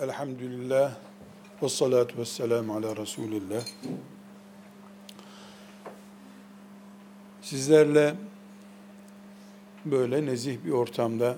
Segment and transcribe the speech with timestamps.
[0.00, 0.94] Elhamdülillah
[1.62, 3.64] ve salatu ve selamu ala Resulillah.
[7.42, 8.14] Sizlerle
[9.84, 11.36] böyle nezih bir ortamda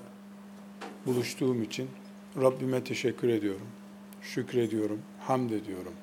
[1.06, 1.88] buluştuğum için
[2.36, 3.66] Rabbime teşekkür ediyorum.
[4.22, 5.94] Şükrediyorum, hamd ediyorum.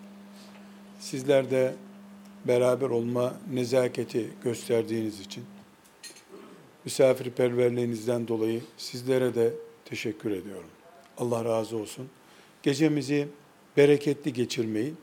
[0.99, 1.75] Sizler de
[2.47, 5.43] beraber olma nezaketi gösterdiğiniz için
[6.85, 9.53] misafirperverliğinizden dolayı sizlere de
[9.85, 10.69] teşekkür ediyorum.
[11.17, 12.09] Allah razı olsun.
[12.65, 13.27] Gecemizi
[13.77, 14.93] bereketli geçirmeyi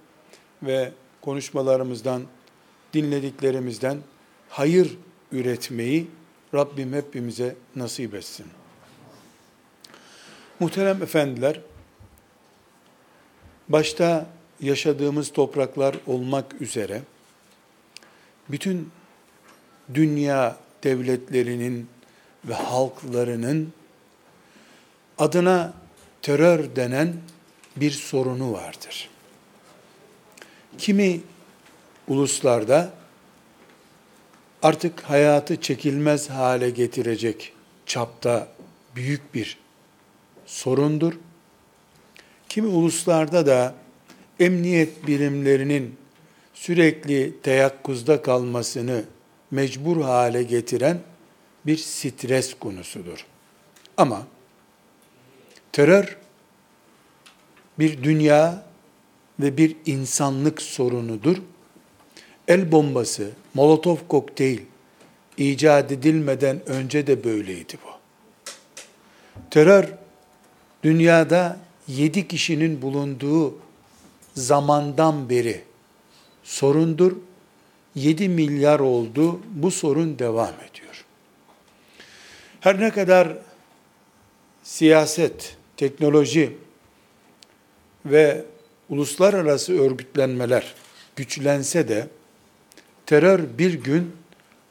[0.63, 2.23] ve konuşmalarımızdan,
[2.95, 3.99] dinlediklerimizden
[4.49, 4.99] hayır
[5.33, 6.07] üretmeyi
[6.55, 8.47] Rabbim hepimize nasip etsin.
[10.61, 11.61] Muhterem efendiler,
[13.69, 14.27] başta
[14.61, 17.03] yaşadığımız topraklar olmak üzere
[18.49, 18.91] bütün
[19.95, 21.89] dünya devletlerinin
[22.45, 23.73] ve halklarının
[25.19, 25.73] adına
[26.23, 27.17] terör denen
[27.77, 29.09] bir sorunu vardır.
[30.79, 31.21] Kimi
[32.09, 32.93] uluslarda
[34.63, 37.53] artık hayatı çekilmez hale getirecek
[37.87, 38.49] çapta
[38.97, 39.59] büyük bir
[40.47, 41.13] sorundur.
[42.49, 43.75] Kimi uluslarda da
[44.41, 45.97] emniyet birimlerinin
[46.55, 49.05] sürekli teyakkuzda kalmasını
[49.51, 51.01] mecbur hale getiren
[51.67, 53.27] bir stres konusudur.
[53.97, 54.27] Ama
[55.73, 56.22] terör
[57.79, 58.65] bir dünya
[59.41, 61.37] ve bir insanlık sorunudur.
[62.49, 64.59] El bombası, Molotov kokteyl
[65.37, 67.91] icat edilmeden önce de böyleydi bu.
[69.51, 69.89] Terör
[70.83, 73.55] dünyada yedi kişinin bulunduğu
[74.35, 75.65] zamandan beri
[76.43, 77.17] sorundur.
[77.95, 79.41] 7 milyar oldu.
[79.51, 81.05] Bu sorun devam ediyor.
[82.61, 83.39] Her ne kadar
[84.63, 86.57] siyaset, teknoloji
[88.07, 88.45] ve
[88.89, 90.75] uluslararası örgütlenmeler
[91.17, 92.09] güçlense de
[93.07, 94.17] terör bir gün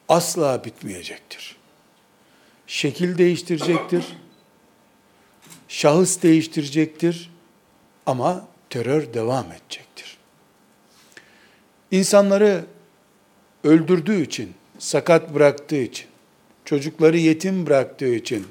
[0.09, 1.55] asla bitmeyecektir.
[2.67, 4.05] Şekil değiştirecektir.
[5.67, 7.31] Şahıs değiştirecektir.
[8.05, 10.17] Ama terör devam edecektir.
[11.91, 12.65] İnsanları
[13.63, 16.07] öldürdüğü için, sakat bıraktığı için,
[16.65, 18.47] çocukları yetim bıraktığı için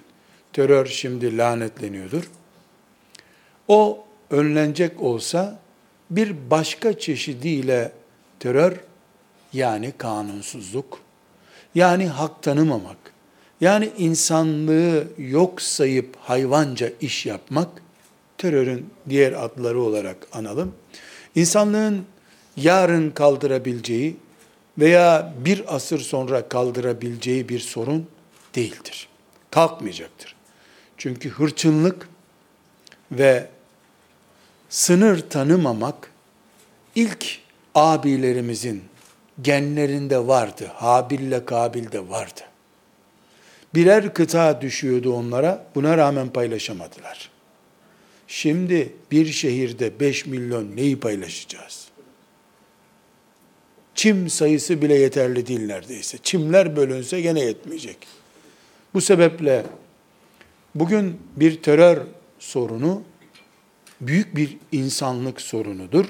[0.52, 2.30] terör şimdi lanetleniyordur.
[3.68, 5.58] O önlenecek olsa
[6.10, 7.92] bir başka çeşidiyle
[8.40, 8.76] terör
[9.52, 11.00] yani kanunsuzluk,
[11.74, 12.96] yani hak tanımamak,
[13.60, 17.68] yani insanlığı yok sayıp hayvanca iş yapmak
[18.38, 20.74] terörün diğer adları olarak analım.
[21.34, 22.04] İnsanlığın
[22.56, 24.16] yarın kaldırabileceği
[24.78, 28.06] veya bir asır sonra kaldırabileceği bir sorun
[28.54, 29.08] değildir.
[29.50, 30.36] Kalkmayacaktır.
[30.96, 32.08] Çünkü hırçınlık
[33.12, 33.48] ve
[34.70, 36.10] sınır tanımamak
[36.94, 37.38] ilk
[37.74, 38.82] abilerimizin
[39.42, 40.70] genlerinde vardı.
[40.74, 42.40] Habil'le Kabil'de vardı.
[43.74, 45.66] Birer kıta düşüyordu onlara.
[45.74, 47.30] Buna rağmen paylaşamadılar.
[48.28, 51.88] Şimdi bir şehirde 5 milyon neyi paylaşacağız?
[53.94, 56.18] Çim sayısı bile yeterli değil neredeyse.
[56.22, 57.96] Çimler bölünse gene yetmeyecek.
[58.94, 59.64] Bu sebeple
[60.74, 61.98] bugün bir terör
[62.38, 63.02] sorunu
[64.00, 66.06] büyük bir insanlık sorunudur.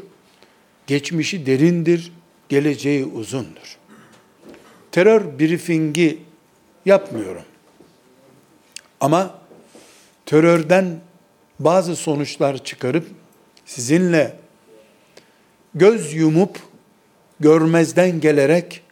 [0.87, 2.13] Geçmişi derindir,
[2.49, 3.77] geleceği uzundur.
[4.93, 6.19] Terör briefingi
[6.87, 7.43] yapmıyorum.
[9.01, 9.39] Ama
[10.27, 11.01] terörden
[11.59, 13.07] bazı sonuçlar çıkarıp
[13.67, 14.37] sizinle
[15.75, 16.59] göz yumup
[17.41, 18.83] görmezden gelerek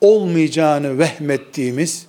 [0.00, 2.06] olmayacağını vehmettiğimiz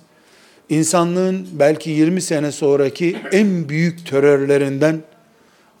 [0.68, 5.02] insanlığın belki 20 sene sonraki en büyük terörlerinden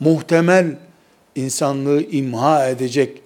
[0.02, 0.76] muhtemel
[1.34, 3.22] insanlığı imha edecek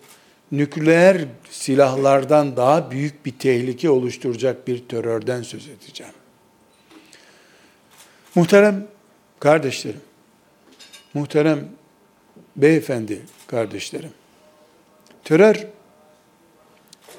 [0.53, 6.13] nükleer silahlardan daha büyük bir tehlike oluşturacak bir terörden söz edeceğim.
[8.35, 8.87] Muhterem
[9.41, 10.01] kardeşlerim,
[11.15, 11.69] muhterem
[12.57, 14.11] beyefendi kardeşlerim,
[15.25, 15.67] terör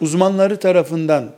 [0.01, 1.31] uzmanları tarafından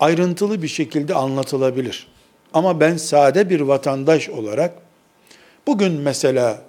[0.00, 2.08] ayrıntılı bir şekilde anlatılabilir.
[2.52, 4.72] Ama ben sade bir vatandaş olarak
[5.66, 6.62] bugün mesela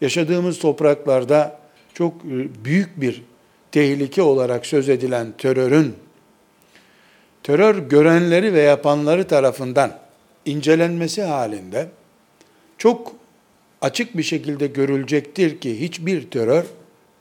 [0.00, 1.58] yaşadığımız topraklarda
[1.94, 3.22] çok e, büyük bir
[3.72, 5.94] tehlike olarak söz edilen terörün
[7.42, 9.98] terör görenleri ve yapanları tarafından
[10.44, 11.88] incelenmesi halinde
[12.78, 13.12] çok
[13.80, 16.64] açık bir şekilde görülecektir ki hiçbir terör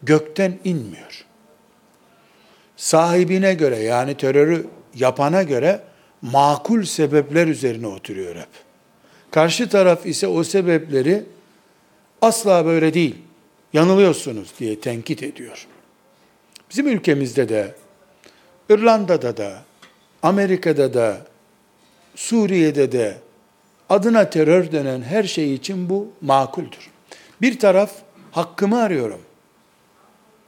[0.04, 1.26] gökten inmiyor.
[2.78, 5.82] Sahibine göre yani terörü yapana göre
[6.22, 8.50] makul sebepler üzerine oturuyor hep.
[9.32, 11.24] Karşı taraf ise o sebepleri
[12.22, 13.16] asla böyle değil.
[13.74, 15.68] yanılıyorsunuz diye tenkit ediyor.
[16.70, 17.76] Bizim ülkemizde de,
[18.70, 19.64] İrlanda'da da,
[20.24, 21.18] Amerika'da da,
[22.16, 23.18] Suriye'de de
[23.90, 26.90] adına terör denen her şey için bu makuldür.
[27.42, 27.92] Bir taraf
[28.32, 29.22] hakkımı arıyorum.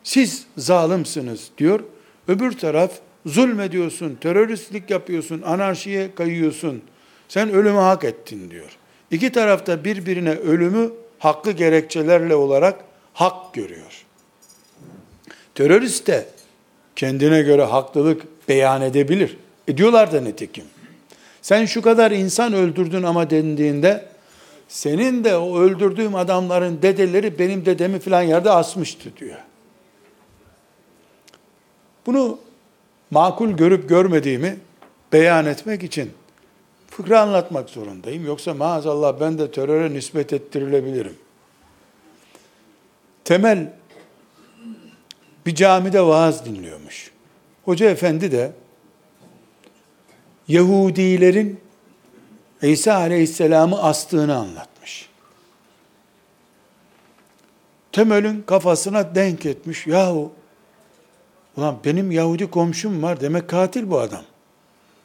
[0.04, 1.80] Siz zalimsiniz diyor.
[2.28, 2.92] Öbür taraf
[3.26, 6.82] zulmediyorsun, teröristlik yapıyorsun, anarşiye kayıyorsun.
[7.28, 8.78] Sen ölümü hak ettin diyor.
[9.12, 12.80] İki tarafta birbirine ölümü haklı gerekçelerle olarak
[13.14, 14.06] hak görüyor.
[15.56, 16.26] Terörist de
[16.96, 19.38] kendine göre haklılık beyan edebilir.
[19.68, 20.66] Ediyorlar da nitekim.
[21.42, 24.06] Sen şu kadar insan öldürdün ama dendiğinde
[24.68, 29.38] senin de o öldürdüğüm adamların dedeleri benim dedemi filan yerde asmıştı diyor.
[32.06, 32.40] Bunu
[33.12, 34.58] makul görüp görmediğimi
[35.14, 36.12] beyan etmek için
[36.92, 38.26] fıkra anlatmak zorundayım.
[38.26, 41.16] Yoksa maazallah ben de teröre nispet ettirilebilirim.
[43.24, 43.74] Temel
[45.46, 47.12] bir camide vaaz dinliyormuş.
[47.66, 48.52] Hoca efendi de
[50.48, 51.60] Yahudilerin
[52.62, 55.10] İsa Aleyhisselam'ı astığını anlatmış.
[57.92, 59.88] Temel'in kafasına denk etmiş.
[59.88, 60.32] Yahu
[61.58, 64.24] ulan benim Yahudi komşum var demek katil bu adam.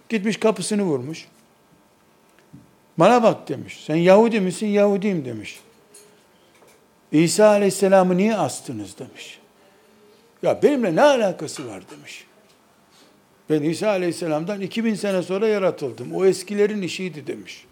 [0.09, 1.27] Gitmiş kapısını vurmuş.
[2.99, 3.85] Bana bak demiş.
[3.87, 4.67] Sen Yahudi misin?
[4.67, 5.61] Yahudiyim demiş.
[7.13, 9.39] İsa Aleyhisselam'ı niye astınız demiş.
[10.43, 12.27] Ya benimle ne alakası var demiş.
[13.51, 16.15] Ben İsa Aleyhisselam'dan 2000 sene sonra yaratıldım.
[16.15, 17.65] O eskilerin işiydi demiş.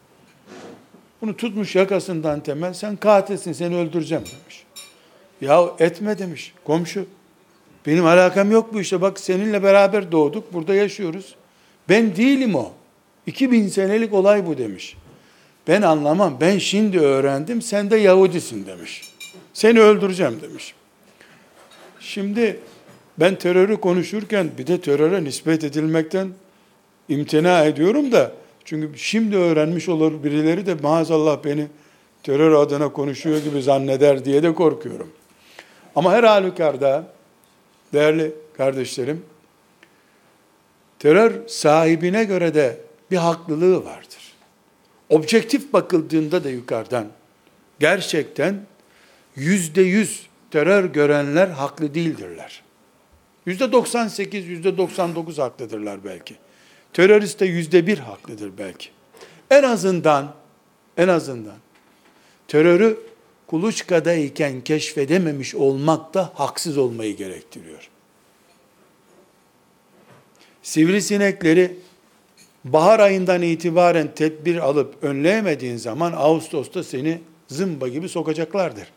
[1.20, 4.64] Bunu tutmuş yakasından temel, sen katilsin, seni öldüreceğim demiş.
[5.40, 7.06] Ya etme demiş, komşu.
[7.86, 11.34] Benim alakam yok bu işte, bak seninle beraber doğduk, burada yaşıyoruz.
[11.88, 12.72] Ben değilim o.
[13.26, 14.96] 2000 senelik olay bu demiş.
[15.68, 19.02] Ben anlamam, ben şimdi öğrendim, sen de Yahudisin demiş.
[19.52, 20.74] Seni öldüreceğim demiş.
[22.00, 22.60] Şimdi
[23.18, 26.28] ben terörü konuşurken bir de teröre nispet edilmekten
[27.08, 28.32] imtina ediyorum da
[28.64, 31.66] çünkü şimdi öğrenmiş olur birileri de maazallah beni
[32.22, 35.10] terör adına konuşuyor gibi zanneder diye de korkuyorum.
[35.96, 37.06] Ama her halükarda
[37.92, 39.24] değerli kardeşlerim
[40.98, 42.76] terör sahibine göre de
[43.10, 44.11] bir haklılığı vardır.
[45.12, 47.08] Objektif bakıldığında da yukarıdan
[47.80, 48.66] gerçekten
[49.36, 52.62] yüzde yüz terör görenler haklı değildirler.
[53.46, 56.34] Yüzde 98, yüzde 99 haklıdırlar belki.
[56.92, 58.88] Terörist de yüzde bir haklıdır belki.
[59.50, 60.34] En azından,
[60.96, 61.56] en azından
[62.48, 62.98] terörü
[63.46, 67.88] kuluçkadayken keşfedememiş olmak da haksız olmayı gerektiriyor.
[70.62, 71.76] Sivrisinekleri
[72.64, 78.88] bahar ayından itibaren tedbir alıp önleyemediğin zaman Ağustos'ta seni zımba gibi sokacaklardır.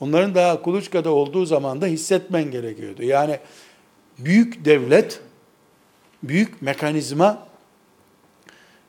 [0.00, 3.02] Onların daha kuluçkada olduğu zaman da hissetmen gerekiyordu.
[3.02, 3.38] Yani
[4.18, 5.20] büyük devlet,
[6.22, 7.46] büyük mekanizma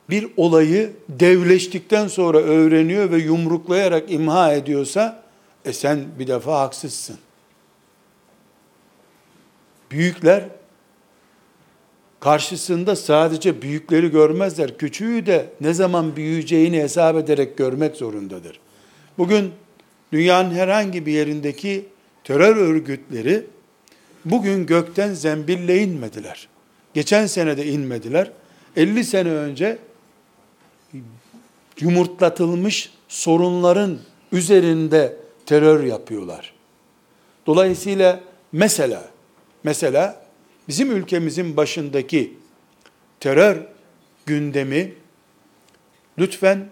[0.10, 5.24] bir olayı devleştikten sonra öğreniyor ve yumruklayarak imha ediyorsa
[5.66, 7.18] e sen bir defa haksızsın.
[9.92, 10.44] Büyükler
[12.28, 14.78] karşısında sadece büyükleri görmezler.
[14.78, 18.60] Küçüğü de ne zaman büyüyeceğini hesap ederek görmek zorundadır.
[19.18, 19.52] Bugün
[20.12, 21.86] dünyanın herhangi bir yerindeki
[22.24, 23.44] terör örgütleri
[24.26, 26.48] bugün gökten zembille inmediler.
[26.94, 28.32] Geçen sene de inmediler.
[28.76, 29.78] 50 sene önce
[31.80, 34.00] yumurtlatılmış sorunların
[34.32, 35.16] üzerinde
[35.46, 36.54] terör yapıyorlar.
[37.46, 38.20] Dolayısıyla
[38.52, 39.04] mesela
[39.64, 40.27] mesela
[40.68, 42.34] bizim ülkemizin başındaki
[43.20, 43.58] terör
[44.26, 44.94] gündemi
[46.20, 46.70] lütfen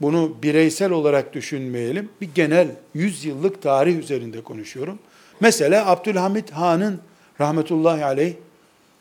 [0.00, 2.08] bunu bireysel olarak düşünmeyelim.
[2.20, 4.98] Bir genel 100 yıllık tarih üzerinde konuşuyorum.
[5.40, 7.00] Mesela Abdülhamit Han'ın
[7.40, 8.34] rahmetullahi aleyh,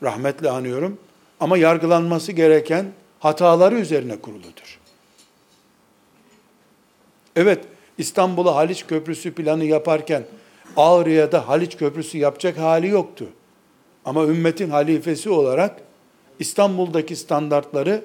[0.03, 0.97] rahmetle anıyorum
[1.39, 2.85] ama yargılanması gereken
[3.19, 4.79] hataları üzerine kuruludur.
[7.35, 7.65] Evet,
[7.97, 10.23] İstanbul'a Haliç Köprüsü planı yaparken
[10.77, 13.29] Ağrı'ya da Haliç Köprüsü yapacak hali yoktu.
[14.07, 15.81] Ama ümmetin halifesi olarak
[16.39, 18.03] İstanbul'daki standartları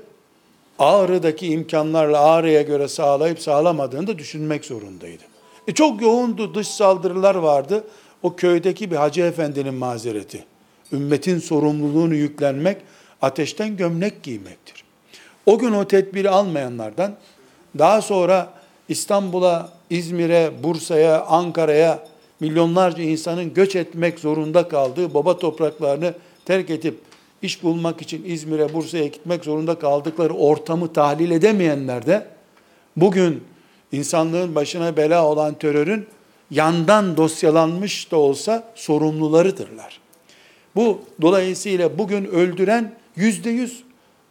[0.78, 5.22] Ağrı'daki imkanlarla Ağrı'ya göre sağlayıp sağlamadığını da düşünmek zorundaydı.
[5.68, 7.84] E çok yoğundu, dış saldırılar vardı.
[8.22, 10.44] O köydeki bir hacı efendinin mazereti.
[10.92, 12.76] Ümmetin sorumluluğunu yüklenmek,
[13.22, 14.84] ateşten gömlek giymektir.
[15.46, 17.14] O gün o tedbiri almayanlardan,
[17.78, 18.52] daha sonra
[18.88, 22.11] İstanbul'a, İzmir'e, Bursa'ya, Ankara'ya
[22.42, 26.98] milyonlarca insanın göç etmek zorunda kaldığı baba topraklarını terk edip
[27.42, 32.26] iş bulmak için İzmir'e, Bursa'ya gitmek zorunda kaldıkları ortamı tahlil edemeyenler de
[32.96, 33.44] bugün
[33.92, 36.06] insanlığın başına bela olan terörün
[36.50, 40.00] yandan dosyalanmış da olsa sorumlularıdırlar.
[40.76, 43.82] Bu dolayısıyla bugün öldüren yüzde yüz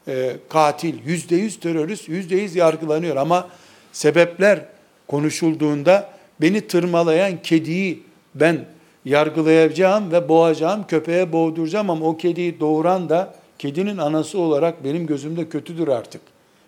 [0.08, 3.50] e, katil, yüzde yüz terörist, yüzde yüz yargılanıyor ama
[3.91, 4.65] sebepler
[5.08, 6.11] konuşulduğunda
[6.41, 8.03] beni tırmalayan kediyi
[8.36, 8.65] ben
[9.05, 15.50] yargılayacağım ve boğacağım, köpeğe boğduracağım ama o kediyi doğuran da kedinin anası olarak benim gözümde
[15.50, 16.21] kötüdür artık.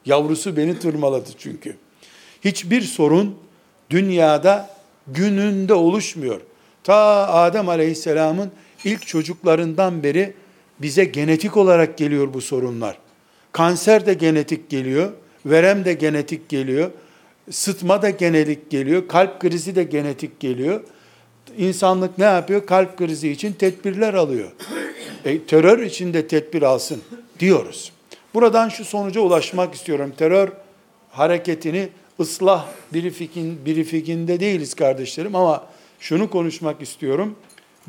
[0.05, 1.75] Yavrusu beni tırmaladı çünkü.
[2.45, 3.35] Hiçbir sorun
[3.89, 4.69] dünyada
[5.07, 6.41] gününde oluşmuyor.
[6.83, 8.51] Ta Adem Aleyhisselam'ın
[8.83, 10.33] ilk çocuklarından beri
[10.79, 12.97] bize genetik olarak geliyor bu sorunlar.
[13.51, 15.11] Kanser de genetik geliyor,
[15.45, 16.91] verem de genetik geliyor,
[17.51, 20.81] sıtma da genetik geliyor, kalp krizi de genetik geliyor.
[21.57, 22.65] İnsanlık ne yapıyor?
[22.65, 24.51] Kalp krizi için tedbirler alıyor.
[25.25, 27.01] E, terör için de tedbir alsın
[27.39, 27.91] diyoruz.
[28.33, 30.13] Buradan şu sonuca ulaşmak istiyorum.
[30.17, 30.49] Terör
[31.11, 35.63] hareketini ıslah briefing, briefinginde değiliz kardeşlerim ama
[35.99, 37.35] şunu konuşmak istiyorum.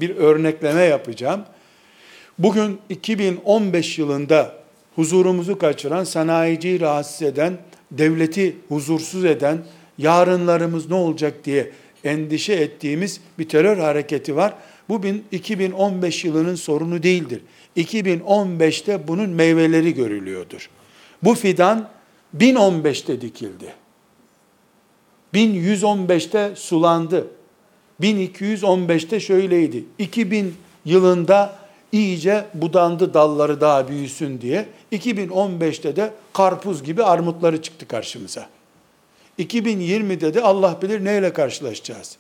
[0.00, 1.44] Bir örnekleme yapacağım.
[2.38, 4.54] Bugün 2015 yılında
[4.94, 7.58] huzurumuzu kaçıran, sanayiciyi rahatsız eden,
[7.90, 9.64] devleti huzursuz eden,
[9.98, 11.70] yarınlarımız ne olacak diye
[12.04, 14.54] endişe ettiğimiz bir terör hareketi var.
[14.88, 15.00] Bu
[15.32, 17.40] 2015 yılının sorunu değildir.
[17.76, 20.68] 2015'te bunun meyveleri görülüyordur.
[21.22, 21.88] Bu fidan
[22.38, 23.74] 1015'te dikildi.
[25.34, 27.26] 1115'te sulandı.
[28.00, 29.84] 1215'te şöyleydi.
[29.98, 31.63] 2000 yılında
[31.94, 34.66] iyice budandı dalları daha büyüsün diye.
[34.92, 38.46] 2015'te de karpuz gibi armutları çıktı karşımıza.
[39.38, 42.16] 2020'de de Allah bilir neyle karşılaşacağız.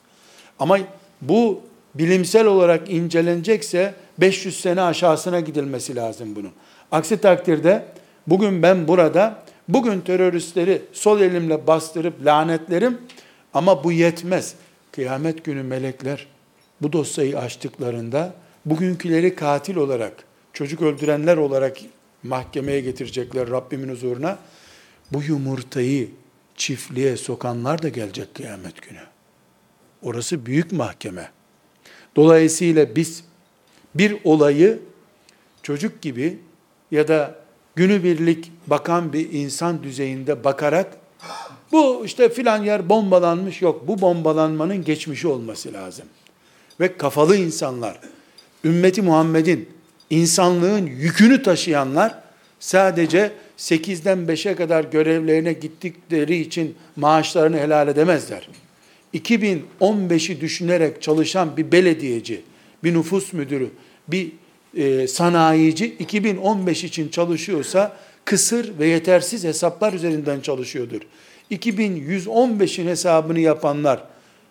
[0.58, 0.78] Ama
[1.22, 1.60] bu
[1.94, 6.52] bilimsel olarak incelenecekse 500 sene aşağısına gidilmesi lazım bunun.
[6.92, 7.84] Aksi takdirde
[8.26, 9.38] bugün ben burada
[9.68, 12.98] bugün teröristleri sol elimle bastırıp lanetlerim
[13.54, 14.54] ama bu yetmez.
[14.92, 16.26] Kıyamet günü melekler
[16.82, 18.34] bu dosyayı açtıklarında
[18.66, 21.76] bugünküleri katil olarak, çocuk öldürenler olarak
[22.22, 24.38] mahkemeye getirecekler Rabbimin huzuruna.
[25.12, 26.10] Bu yumurtayı
[26.56, 29.00] çiftliğe sokanlar da gelecek kıyamet günü.
[30.02, 31.30] Orası büyük mahkeme.
[32.16, 33.24] Dolayısıyla biz
[33.94, 34.78] bir olayı
[35.62, 36.38] çocuk gibi
[36.90, 37.34] ya da
[37.76, 40.96] günübirlik bakan bir insan düzeyinde bakarak
[41.72, 43.88] bu işte filan yer bombalanmış yok.
[43.88, 46.06] Bu bombalanmanın geçmişi olması lazım.
[46.80, 48.00] Ve kafalı insanlar,
[48.64, 49.68] ümmeti Muhammed'in,
[50.10, 52.14] insanlığın yükünü taşıyanlar
[52.60, 58.48] sadece 8'den 5'e kadar görevlerine gittikleri için maaşlarını helal edemezler.
[59.14, 62.42] 2015'i düşünerek çalışan bir belediyeci,
[62.84, 63.70] bir nüfus müdürü,
[64.08, 64.32] bir
[64.76, 71.00] e, sanayici 2015 için çalışıyorsa kısır ve yetersiz hesaplar üzerinden çalışıyordur.
[71.50, 74.02] 2115'in hesabını yapanlar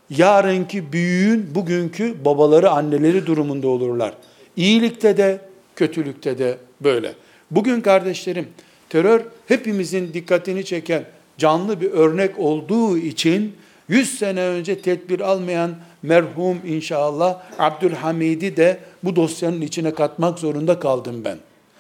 [0.10, 4.14] yarınki büyüğün bugünkü babaları anneleri durumunda olurlar.
[4.56, 5.42] İyilikte de
[5.76, 7.14] kötülükte de böyle.
[7.52, 8.48] Bugün kardeşlerim
[8.90, 11.06] terör hepimizin dikkatini çeken
[11.38, 13.56] canlı bir örnek olduğu için
[13.88, 21.22] 100 sene önce tedbir almayan merhum inşallah Abdülhamid'i de bu dosyanın içine katmak zorunda kaldım
[21.26, 21.38] ben.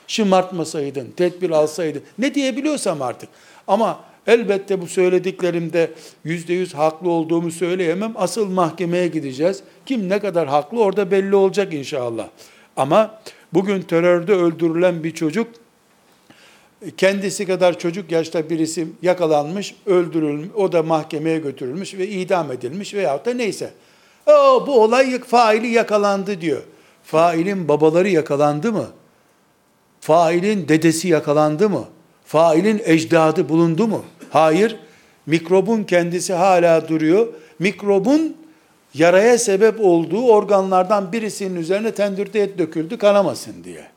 [0.07, 3.29] Şımartmasaydın, tedbir alsaydın, ne diyebiliyorsam artık.
[3.67, 5.91] Ama elbette bu söylediklerimde
[6.23, 8.13] yüzde yüz haklı olduğumu söyleyemem.
[8.15, 9.63] Asıl mahkemeye gideceğiz.
[9.85, 12.27] Kim ne kadar haklı orada belli olacak inşallah.
[12.77, 13.19] Ama
[13.53, 15.47] bugün terörde öldürülen bir çocuk
[16.97, 23.25] kendisi kadar çocuk yaşta birisi yakalanmış, öldürülmüş, o da mahkemeye götürülmüş ve idam edilmiş veyahut
[23.25, 23.73] da neyse.
[24.27, 26.61] O, bu olay faili yakalandı diyor.
[27.03, 28.87] Failin babaları yakalandı mı?
[30.01, 31.85] Failin dedesi yakalandı mı?
[32.25, 34.05] Failin ecdadı bulundu mu?
[34.33, 34.75] Hayır.
[35.25, 37.27] Mikrobun kendisi hala duruyor.
[37.59, 38.37] Mikrobun
[38.93, 43.87] yaraya sebep olduğu organlardan birisinin üzerine tendürde et döküldü kanamasın diye.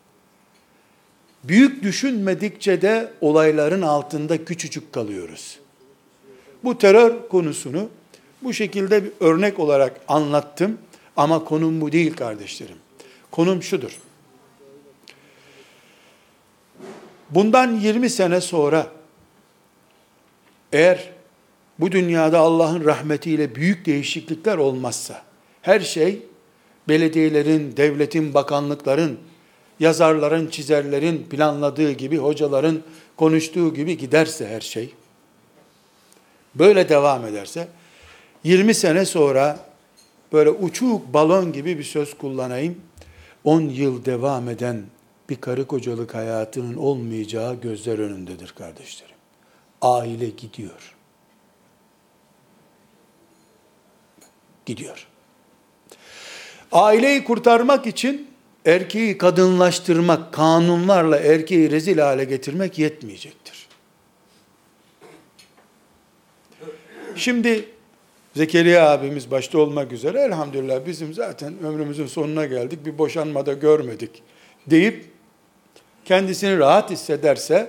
[1.44, 5.58] Büyük düşünmedikçe de olayların altında küçücük kalıyoruz.
[6.64, 7.88] Bu terör konusunu
[8.42, 10.78] bu şekilde bir örnek olarak anlattım
[11.16, 12.76] ama konum bu değil kardeşlerim.
[13.30, 13.98] Konum şudur.
[17.30, 18.95] Bundan 20 sene sonra
[20.72, 21.10] eğer
[21.78, 25.22] bu dünyada Allah'ın rahmetiyle büyük değişiklikler olmazsa,
[25.62, 26.22] her şey
[26.88, 29.18] belediyelerin, devletin, bakanlıkların,
[29.80, 32.82] yazarların, çizerlerin planladığı gibi, hocaların
[33.16, 34.94] konuştuğu gibi giderse her şey,
[36.54, 37.68] böyle devam ederse,
[38.44, 39.58] 20 sene sonra
[40.32, 42.80] böyle uçuk balon gibi bir söz kullanayım,
[43.44, 44.82] 10 yıl devam eden
[45.30, 49.15] bir karı kocalık hayatının olmayacağı gözler önündedir kardeşlerim.
[49.86, 50.96] Aile gidiyor.
[54.66, 55.06] gidiyor.
[56.72, 58.30] Aileyi kurtarmak için
[58.64, 63.68] erkeği kadınlaştırmak, kanunlarla erkeği rezil hale getirmek yetmeyecektir.
[67.16, 67.68] Şimdi
[68.34, 74.22] Zekeriya abimiz başta olmak üzere elhamdülillah bizim zaten ömrümüzün sonuna geldik bir boşanmada görmedik
[74.66, 75.04] deyip
[76.04, 77.68] kendisini rahat hissederse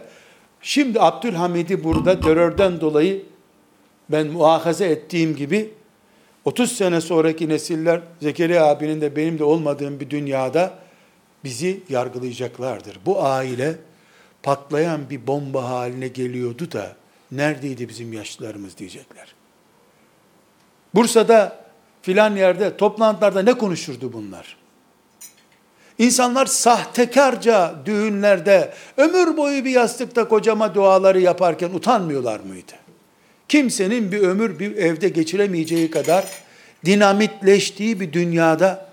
[0.61, 3.25] şimdi Abdülhamid'i burada terörden dolayı
[4.09, 5.73] ben muahaze ettiğim gibi
[6.45, 10.73] 30 sene sonraki nesiller Zekeriya abinin de benim de olmadığım bir dünyada
[11.43, 12.99] bizi yargılayacaklardır.
[13.05, 13.75] Bu aile
[14.43, 16.95] patlayan bir bomba haline geliyordu da
[17.31, 19.35] neredeydi bizim yaşlılarımız diyecekler.
[20.95, 21.65] Bursa'da
[22.01, 24.57] filan yerde toplantılarda ne konuşurdu bunlar?
[26.00, 32.74] İnsanlar sahtekarca düğünlerde ömür boyu bir yastıkta kocama duaları yaparken utanmıyorlar mıydı?
[33.50, 36.25] Kimsenin bir ömür bir evde geçiremeyeceği kadar
[36.86, 38.89] dinamitleştiği bir dünyada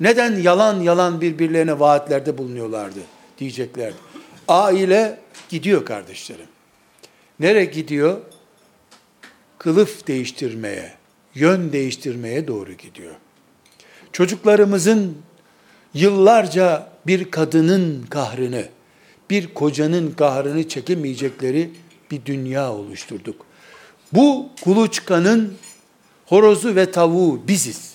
[0.00, 2.98] neden yalan yalan birbirlerine vaatlerde bulunuyorlardı
[3.38, 3.96] diyeceklerdi.
[4.48, 6.46] Aile gidiyor kardeşlerim.
[7.40, 8.18] Nere gidiyor?
[9.58, 10.92] Kılıf değiştirmeye,
[11.34, 13.14] yön değiştirmeye doğru gidiyor.
[14.12, 15.16] Çocuklarımızın
[15.98, 18.64] yıllarca bir kadının kahrını,
[19.30, 21.70] bir kocanın kahrını çekemeyecekleri
[22.10, 23.46] bir dünya oluşturduk.
[24.12, 25.54] Bu kuluçkanın
[26.26, 27.94] horozu ve tavuğu biziz.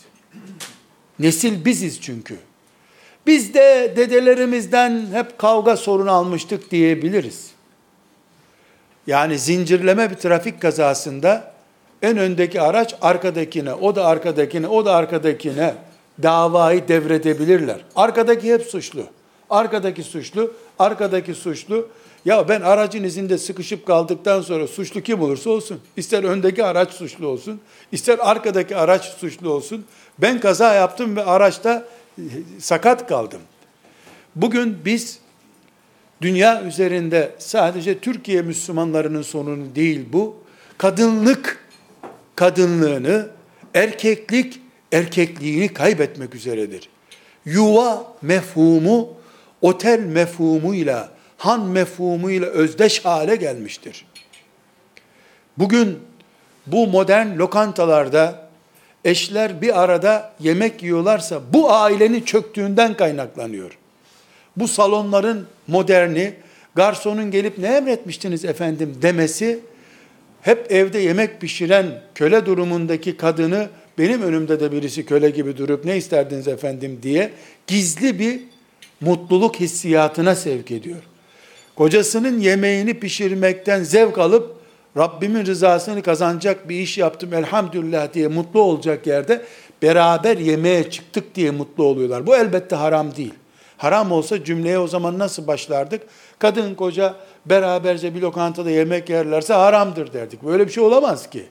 [1.20, 2.38] Nesil biziz çünkü.
[3.28, 7.52] Biz de dedelerimizden hep kavga sorunu almıştık diyebiliriz.
[9.08, 11.54] Yani zincirleme bir trafik kazasında
[12.02, 15.76] en öndeki araç arkadakine, o da arkadakine, o da arkadakine
[16.24, 17.82] davayı devredebilirler.
[17.96, 19.04] Arkadaki hep suçlu.
[19.50, 21.88] Arkadaki suçlu, arkadaki suçlu.
[22.26, 25.80] Ya ben aracın izinde sıkışıp kaldıktan sonra suçlu kim olursa olsun.
[25.98, 29.86] İster öndeki araç suçlu olsun, ister arkadaki araç suçlu olsun.
[30.20, 31.86] Ben kaza yaptım ve araçta
[32.18, 32.24] e,
[32.60, 33.42] sakat kaldım.
[34.36, 35.20] Bugün biz
[36.22, 40.36] dünya üzerinde sadece Türkiye Müslümanlarının sorunu değil bu.
[40.78, 41.68] Kadınlık
[42.36, 43.30] kadınlığını,
[43.74, 44.63] erkeklik
[44.94, 46.90] erkekliğini kaybetmek üzeredir.
[47.46, 49.10] Yuva mefhumu
[49.62, 54.06] otel mefhumuyla, han mefhumuyla özdeş hale gelmiştir.
[55.58, 56.00] Bugün
[56.68, 58.50] bu modern lokantalarda
[59.06, 63.78] eşler bir arada yemek yiyorlarsa bu ailenin çöktüğünden kaynaklanıyor.
[64.58, 66.34] Bu salonların moderni,
[66.76, 69.60] garsonun gelip ne emretmiştiniz efendim demesi,
[70.42, 75.98] hep evde yemek pişiren köle durumundaki kadını benim önümde de birisi köle gibi durup ne
[75.98, 77.32] isterdiniz efendim diye
[77.68, 78.40] gizli bir
[79.02, 81.04] mutluluk hissiyatına sevk ediyor.
[81.76, 84.64] Kocasının yemeğini pişirmekten zevk alıp
[84.98, 89.46] Rabbimin rızasını kazanacak bir iş yaptım elhamdülillah diye mutlu olacak yerde
[89.82, 92.28] beraber yemeğe çıktık diye mutlu oluyorlar.
[92.28, 93.34] Bu elbette haram değil.
[93.78, 96.02] Haram olsa cümleye o zaman nasıl başlardık?
[96.40, 100.44] Kadın koca beraberce bir lokantada yemek yerlerse haramdır derdik.
[100.44, 101.46] Böyle bir şey olamaz ki.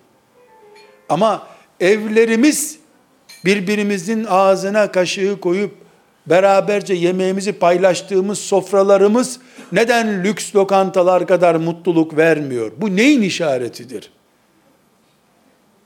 [1.08, 1.46] Ama
[1.82, 2.78] evlerimiz
[3.44, 5.74] birbirimizin ağzına kaşığı koyup
[6.26, 9.40] beraberce yemeğimizi paylaştığımız sofralarımız
[9.72, 12.72] neden lüks lokantalar kadar mutluluk vermiyor?
[12.76, 14.10] Bu neyin işaretidir?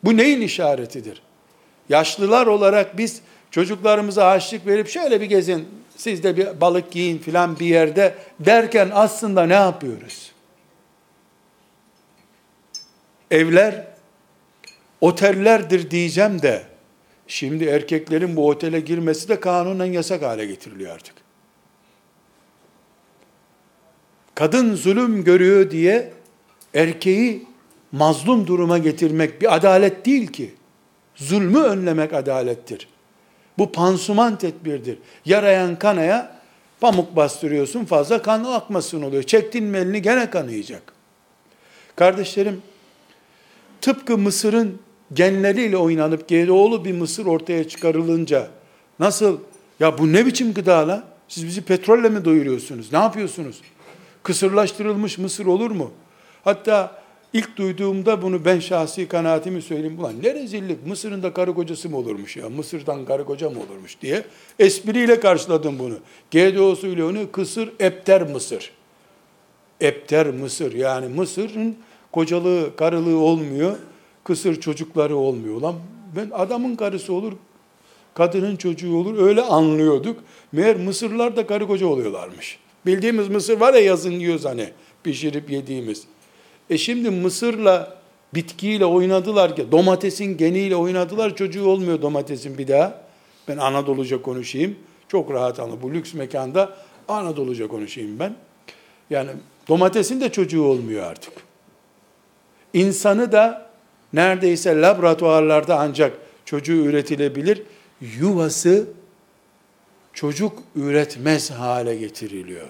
[0.04, 1.22] Bu neyin işaretidir?
[1.88, 7.58] Yaşlılar olarak biz çocuklarımıza harçlık verip şöyle bir gezin, siz de bir balık yiyin filan
[7.58, 10.32] bir yerde derken aslında ne yapıyoruz?
[13.30, 13.95] Evler
[15.00, 16.62] otellerdir diyeceğim de
[17.26, 21.14] şimdi erkeklerin bu otele girmesi de kanunen yasak hale getiriliyor artık.
[24.34, 26.12] Kadın zulüm görüyor diye
[26.74, 27.46] erkeği
[27.92, 30.54] mazlum duruma getirmek bir adalet değil ki.
[31.14, 32.88] Zulmü önlemek adalettir.
[33.58, 34.98] Bu pansuman tedbirdir.
[35.24, 36.40] Yarayan kanaya
[36.80, 39.22] pamuk bastırıyorsun fazla kan akmasın oluyor.
[39.22, 40.92] Çektin mi elini gene kanayacak.
[41.96, 42.62] Kardeşlerim
[43.80, 44.80] tıpkı Mısır'ın
[45.12, 48.48] genleriyle oynanıp GDO'lu bir mısır ortaya çıkarılınca
[48.98, 49.38] nasıl
[49.80, 51.04] ya bu ne biçim gıda la?
[51.28, 52.92] Siz bizi petrolle mi doyuruyorsunuz?
[52.92, 53.60] Ne yapıyorsunuz?
[54.22, 55.90] Kısırlaştırılmış mısır olur mu?
[56.44, 60.00] Hatta ilk duyduğumda bunu ben şahsi kanaatimi söyleyeyim.
[60.00, 62.48] Ulan ne rezillik Mısır'ın da karı kocası mı olurmuş ya?
[62.48, 64.24] Mısır'dan karı koca mı olurmuş diye
[64.58, 65.94] espriyle karşıladım bunu.
[66.30, 68.70] GDO'suyla onu kısır epter mısır.
[69.80, 71.76] Epter mısır yani Mısır'ın
[72.12, 73.76] kocalığı, karılığı olmuyor
[74.26, 75.60] kısır çocukları olmuyor.
[75.60, 75.74] Lan
[76.16, 77.32] ben adamın karısı olur,
[78.14, 80.20] kadının çocuğu olur öyle anlıyorduk.
[80.52, 82.58] Meğer Mısırlar da karı koca oluyorlarmış.
[82.86, 84.70] Bildiğimiz mısır var ya yazın yiyoruz hani
[85.04, 86.04] pişirip yediğimiz.
[86.70, 87.96] E şimdi Mısır'la
[88.34, 93.02] bitkiyle oynadılar ki domatesin geniyle oynadılar çocuğu olmuyor domatesin bir daha.
[93.48, 94.76] Ben Anadoluca konuşayım.
[95.08, 95.82] Çok rahat anla.
[95.82, 96.76] Bu lüks mekanda
[97.08, 98.36] Anadoluca konuşayım ben.
[99.10, 99.30] Yani
[99.68, 101.32] domatesin de çocuğu olmuyor artık.
[102.74, 103.65] İnsanı da
[104.16, 106.12] neredeyse laboratuvarlarda ancak
[106.44, 107.62] çocuğu üretilebilir.
[108.00, 108.86] Yuvası
[110.12, 112.66] çocuk üretmez hale getiriliyor.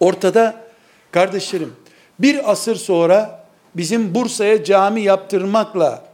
[0.00, 0.64] Ortada
[1.10, 1.72] kardeşlerim
[2.18, 6.04] bir asır sonra bizim Bursa'ya cami yaptırmakla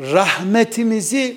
[0.00, 1.36] rahmetimizi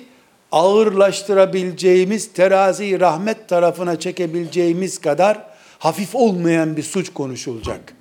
[0.52, 5.38] ağırlaştırabileceğimiz, teraziyi rahmet tarafına çekebileceğimiz kadar
[5.78, 7.94] hafif olmayan bir suç konuşulacak.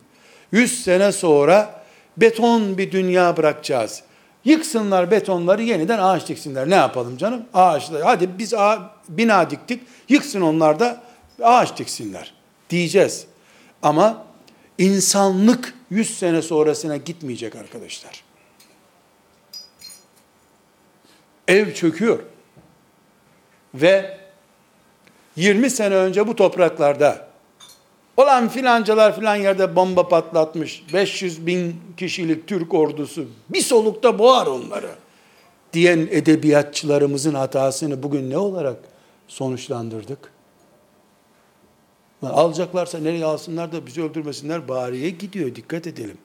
[0.52, 1.75] Yüz sene sonra
[2.18, 4.04] beton bir dünya bırakacağız.
[4.46, 6.70] Yıksınlar betonları yeniden ağaç diksinler.
[6.70, 7.46] Ne yapalım canım?
[7.54, 8.02] Ağaçlar.
[8.02, 9.84] Hadi biz ağa, bina diktik.
[10.10, 11.04] Yıksın onlar da
[11.44, 12.34] ağaç diksinler.
[12.70, 13.26] Diyeceğiz.
[13.82, 14.26] Ama
[14.78, 18.24] insanlık yüz sene sonrasına gitmeyecek arkadaşlar.
[21.48, 22.20] Ev çöküyor.
[23.74, 24.18] Ve
[25.36, 27.25] 20 sene önce bu topraklarda
[28.18, 30.84] olan filancalar filan yerde bomba patlatmış.
[30.94, 34.92] 500 bin kişilik Türk ordusu bir solukta boğar onları.
[35.74, 38.78] Diyen edebiyatçılarımızın hatasını bugün ne olarak
[39.28, 40.36] sonuçlandırdık?
[42.24, 46.18] Alacaklarsa nereye alsınlar da bizi öldürmesinler bariye gidiyor dikkat edelim.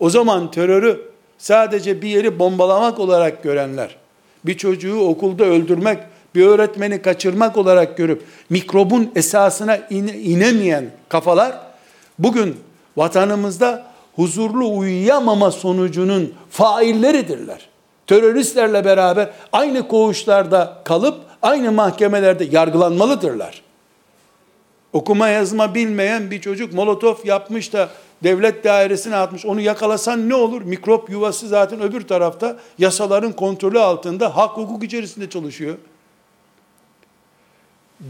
[0.00, 3.96] O zaman terörü sadece bir yeri bombalamak olarak görenler,
[4.44, 5.98] bir çocuğu okulda öldürmek,
[6.34, 11.60] bir öğretmeni kaçırmak olarak görüp mikrobun esasına inemeyen kafalar
[12.18, 12.56] bugün
[12.96, 17.68] vatanımızda huzurlu uyuyamama sonucunun failleridirler.
[18.06, 23.62] Teröristlerle beraber aynı koğuşlarda kalıp aynı mahkemelerde yargılanmalıdırlar.
[24.92, 27.88] Okuma yazma bilmeyen bir çocuk molotof yapmış da
[28.22, 29.46] devlet dairesine atmış.
[29.46, 30.62] Onu yakalasan ne olur?
[30.62, 35.76] Mikrop yuvası zaten öbür tarafta yasaların kontrolü altında hak hukuk içerisinde çalışıyor.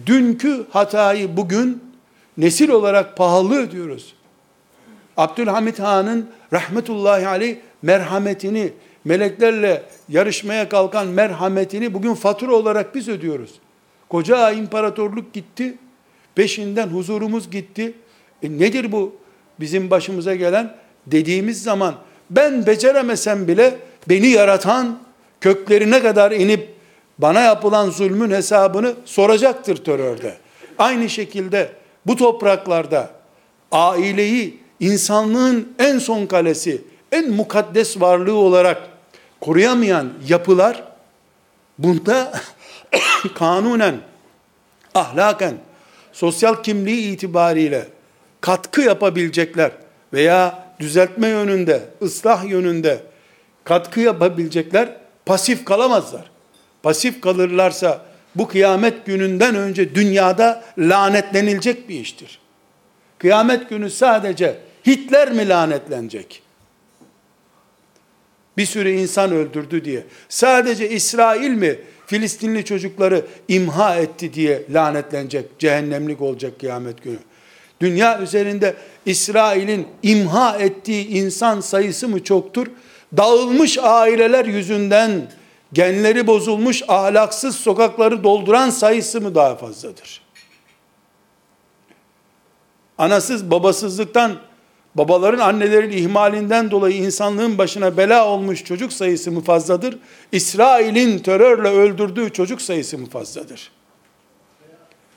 [0.07, 1.85] Dünkü hatayı bugün
[2.39, 4.15] nesil olarak pahalı ödüyoruz.
[5.17, 8.73] Abdülhamit Han'ın rahmetullahi aleyh merhametini,
[9.05, 13.51] meleklerle yarışmaya kalkan merhametini bugün fatura olarak biz ödüyoruz.
[14.09, 15.75] Koca imparatorluk gitti,
[16.35, 17.93] peşinden huzurumuz gitti.
[18.43, 19.17] E nedir bu
[19.61, 20.77] bizim başımıza gelen?
[21.07, 21.95] Dediğimiz zaman
[22.31, 24.99] ben beceremesem bile beni yaratan
[25.41, 26.80] köklerine kadar inip
[27.23, 30.37] bana yapılan zulmün hesabını soracaktır terörde.
[30.79, 31.73] Aynı şekilde
[32.07, 33.11] bu topraklarda
[33.73, 38.89] aileyi insanlığın en son kalesi, en mukaddes varlığı olarak
[39.41, 40.83] koruyamayan yapılar
[41.79, 42.33] bunda
[43.35, 43.95] kanunen,
[44.95, 45.55] ahlaken,
[46.13, 47.89] sosyal kimliği itibariyle
[48.41, 49.73] katkı yapabilecekler
[50.13, 53.01] veya düzeltme yönünde, ıslah yönünde
[53.65, 56.30] katkı yapabilecekler pasif kalamazlar.
[56.83, 62.39] Pasif kalırlarsa bu kıyamet gününden önce dünyada lanetlenilecek bir iştir.
[63.19, 66.43] Kıyamet günü sadece Hitler mi lanetlenecek?
[68.57, 70.05] Bir sürü insan öldürdü diye.
[70.29, 77.19] Sadece İsrail mi Filistinli çocukları imha etti diye lanetlenecek, cehennemlik olacak kıyamet günü.
[77.81, 78.75] Dünya üzerinde
[79.07, 82.67] İsrail'in imha ettiği insan sayısı mı çoktur?
[83.17, 85.31] Dağılmış aileler yüzünden
[85.73, 90.23] genleri bozulmuş ahlaksız sokakları dolduran sayısı mı daha fazladır?
[92.99, 94.37] Anasız babasızlıktan
[94.95, 99.99] babaların annelerin ihmalinden dolayı insanlığın başına bela olmuş çocuk sayısı mı fazladır?
[100.33, 103.71] İsrail'in terörle öldürdüğü çocuk sayısı mı fazladır?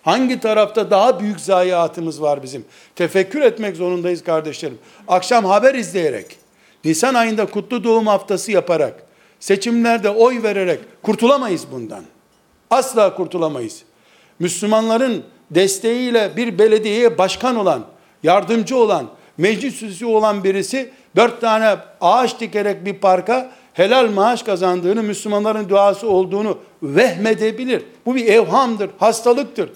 [0.04, 2.66] Hangi tarafta daha büyük zayiatımız var bizim?
[2.96, 4.78] Tefekkür etmek zorundayız kardeşlerim.
[5.08, 6.38] Akşam haber izleyerek,
[6.86, 9.04] Nisan ayında kutlu doğum haftası yaparak,
[9.44, 12.04] seçimlerde oy vererek kurtulamayız bundan.
[12.70, 13.84] Asla kurtulamayız.
[14.40, 17.86] Müslümanların desteğiyle bir belediyeye başkan olan,
[18.24, 25.04] yardımcı olan, meclis üyesi olan birisi dört tane ağaç dikerek bir parka helal maaş kazandığını,
[25.04, 27.84] Müslümanların duası olduğunu vehmedebilir.
[28.06, 29.70] Bu bir evhamdır, hastalıktır.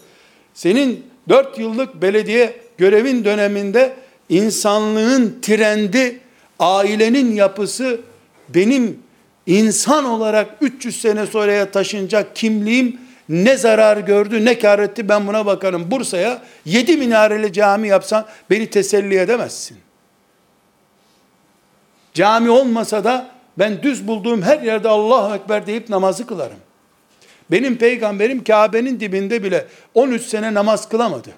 [0.54, 3.94] Senin dört yıllık belediye görevin döneminde
[4.30, 6.20] insanlığın trendi,
[6.60, 8.02] ailenin yapısı,
[8.50, 9.07] benim
[9.48, 15.46] insan olarak 300 sene sonraya taşınacak kimliğim ne zarar gördü ne kar etti ben buna
[15.46, 15.92] bakarım.
[15.92, 19.78] Bursa'ya 7 minareli cami yapsan beni teselli edemezsin.
[22.14, 26.58] Cami olmasa da ben düz bulduğum her yerde Allahu Ekber deyip namazı kılarım.
[27.52, 31.30] Benim peygamberim Kabe'nin dibinde bile 13 sene namaz kılamadı.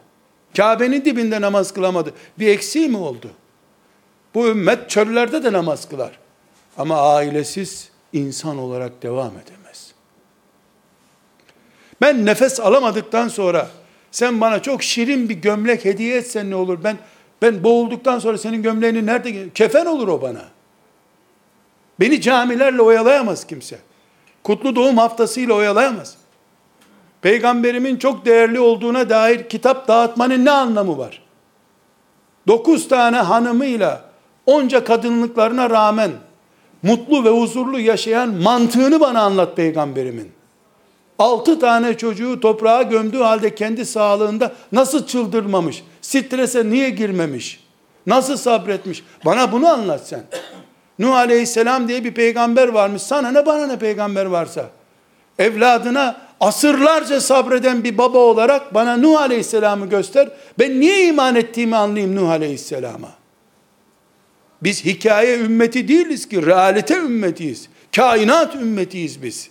[0.57, 2.13] Kabe'nin dibinde namaz kılamadı.
[2.39, 3.31] Bir eksiği mi oldu?
[4.33, 6.19] Bu ümmet çöllerde de namaz kılar.
[6.77, 9.93] Ama ailesiz insan olarak devam edemez.
[12.01, 13.67] Ben nefes alamadıktan sonra
[14.11, 16.83] sen bana çok şirin bir gömlek hediye etsen ne olur?
[16.83, 16.97] Ben
[17.41, 20.41] ben boğulduktan sonra senin gömleğini nerede kefen olur o bana.
[21.99, 23.79] Beni camilerle oyalayamaz kimse.
[24.43, 26.17] Kutlu doğum haftasıyla oyalayamaz.
[27.21, 31.21] Peygamberimin çok değerli olduğuna dair kitap dağıtmanın ne anlamı var?
[32.47, 34.09] Dokuz tane hanımıyla
[34.45, 36.11] onca kadınlıklarına rağmen
[36.83, 40.31] mutlu ve huzurlu yaşayan mantığını bana anlat peygamberimin.
[41.19, 47.63] Altı tane çocuğu toprağa gömdüğü halde kendi sağlığında nasıl çıldırmamış, strese niye girmemiş,
[48.07, 50.23] nasıl sabretmiş, bana bunu anlat sen.
[50.99, 54.65] Nuh aleyhisselam diye bir peygamber varmış, sana ne bana ne peygamber varsa.
[55.39, 62.15] Evladına asırlarca sabreden bir baba olarak bana Nuh aleyhisselamı göster, ben niye iman ettiğimi anlayayım
[62.15, 63.18] Nuh aleyhisselama.
[64.63, 67.69] Biz hikaye ümmeti değiliz ki, realite ümmetiyiz.
[67.95, 69.49] Kainat ümmetiyiz biz.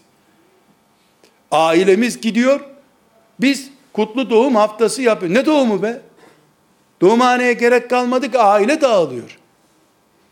[1.51, 2.61] Ailemiz gidiyor.
[3.40, 5.35] Biz kutlu doğum haftası yapıyor.
[5.35, 6.01] Ne doğumu be?
[7.01, 8.35] Doğumhaneye gerek kalmadık.
[8.37, 9.38] Aile dağılıyor.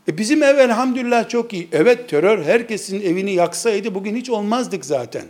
[0.08, 1.68] E bizim ev elhamdülillah çok iyi.
[1.72, 5.24] Evet terör herkesin evini yaksaydı bugün hiç olmazdık zaten.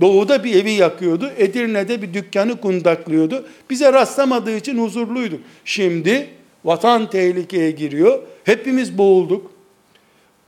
[0.00, 1.30] Doğuda bir evi yakıyordu.
[1.36, 3.46] Edirne'de bir dükkanı kundaklıyordu.
[3.70, 5.40] Bize rastlamadığı için huzurluyduk.
[5.64, 6.28] Şimdi
[6.64, 8.22] vatan tehlikeye giriyor.
[8.44, 9.50] Hepimiz boğulduk.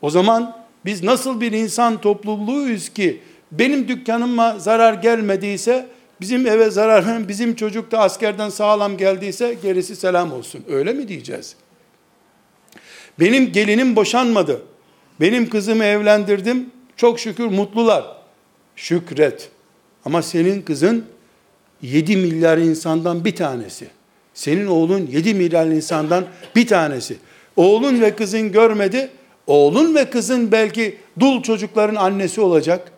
[0.02, 3.20] O zaman biz nasıl bir insan topluluğuyuz ki
[3.52, 5.86] benim dükkanıma zarar gelmediyse
[6.20, 10.64] bizim eve zarar, bizim çocuk da askerden sağlam geldiyse gerisi selam olsun.
[10.68, 11.56] Öyle mi diyeceğiz?
[13.20, 14.62] Benim gelinim boşanmadı.
[15.20, 16.70] Benim kızımı evlendirdim.
[16.96, 18.04] Çok şükür mutlular.
[18.76, 19.50] Şükret.
[20.04, 21.04] Ama senin kızın
[21.82, 23.88] 7 milyar insandan bir tanesi.
[24.34, 26.24] Senin oğlun 7 milyar insandan
[26.56, 27.16] bir tanesi.
[27.56, 29.10] Oğlun ve kızın görmedi.
[29.46, 32.92] Oğlun ve kızın belki dul çocukların annesi olacak.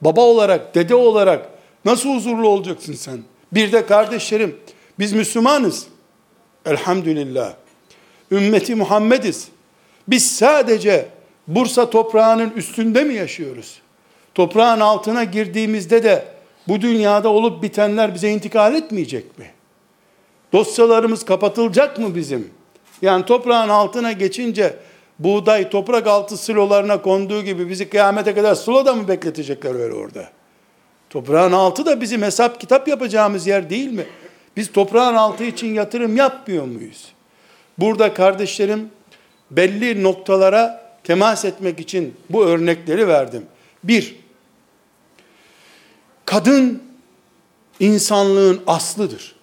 [0.00, 1.48] Baba olarak, dede olarak
[1.84, 3.18] nasıl huzurlu olacaksın sen?
[3.52, 4.56] Bir de kardeşlerim,
[4.98, 5.86] biz Müslümanız.
[6.66, 7.54] Elhamdülillah.
[8.30, 9.48] Ümmeti Muhammediz.
[10.08, 11.08] Biz sadece
[11.48, 13.80] Bursa toprağının üstünde mi yaşıyoruz?
[14.34, 16.24] Toprağın altına girdiğimizde de
[16.68, 19.50] bu dünyada olup bitenler bize intikal etmeyecek mi?
[20.52, 22.50] Dosyalarımız kapatılacak mı bizim?
[23.02, 24.76] Yani toprağın altına geçince
[25.18, 30.28] buğday toprak altı silolarına konduğu gibi bizi kıyamete kadar siloda mı bekletecekler öyle orada?
[31.10, 34.06] Toprağın altı da bizim hesap kitap yapacağımız yer değil mi?
[34.56, 37.12] Biz toprağın altı için yatırım yapmıyor muyuz?
[37.78, 38.90] Burada kardeşlerim
[39.50, 43.46] belli noktalara temas etmek için bu örnekleri verdim.
[43.84, 44.16] Bir,
[46.24, 46.82] kadın
[47.80, 49.37] insanlığın aslıdır.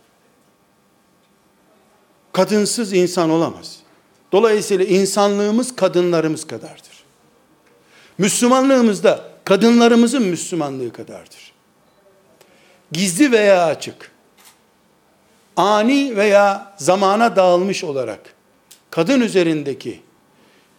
[2.36, 3.80] Kadınsız insan olamaz.
[4.32, 7.04] Dolayısıyla insanlığımız kadınlarımız kadardır.
[8.17, 11.54] Müslümanlığımız da kadınlarımızın Müslümanlığı kadardır.
[12.91, 14.12] Gizli veya açık,
[15.58, 18.19] ani veya zamana dağılmış olarak
[18.91, 20.02] kadın üzerindeki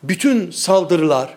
[0.03, 1.37] bütün saldırılar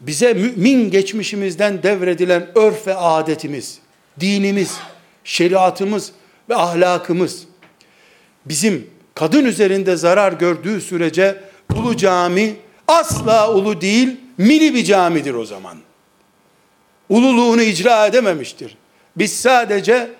[0.00, 3.78] bize mümin geçmişimizden devredilen örf ve adetimiz,
[4.20, 4.76] dinimiz,
[5.24, 6.12] şeriatımız
[6.48, 7.47] ve ahlakımız
[8.48, 11.40] bizim kadın üzerinde zarar gördüğü sürece
[11.76, 12.56] ulu cami
[12.88, 15.78] asla ulu değil, mini bir camidir o zaman.
[17.08, 18.76] Ululuğunu icra edememiştir.
[19.16, 20.10] Biz sadece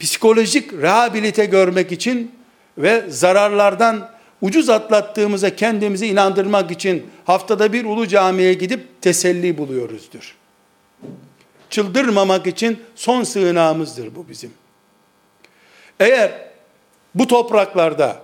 [0.00, 2.32] psikolojik rehabilite görmek için
[2.78, 10.36] ve zararlardan ucuz atlattığımıza kendimizi inandırmak için haftada bir ulu camiye gidip teselli buluyoruzdur.
[11.70, 14.50] Çıldırmamak için son sığınağımızdır bu bizim.
[16.00, 16.51] Eğer
[17.14, 18.22] bu topraklarda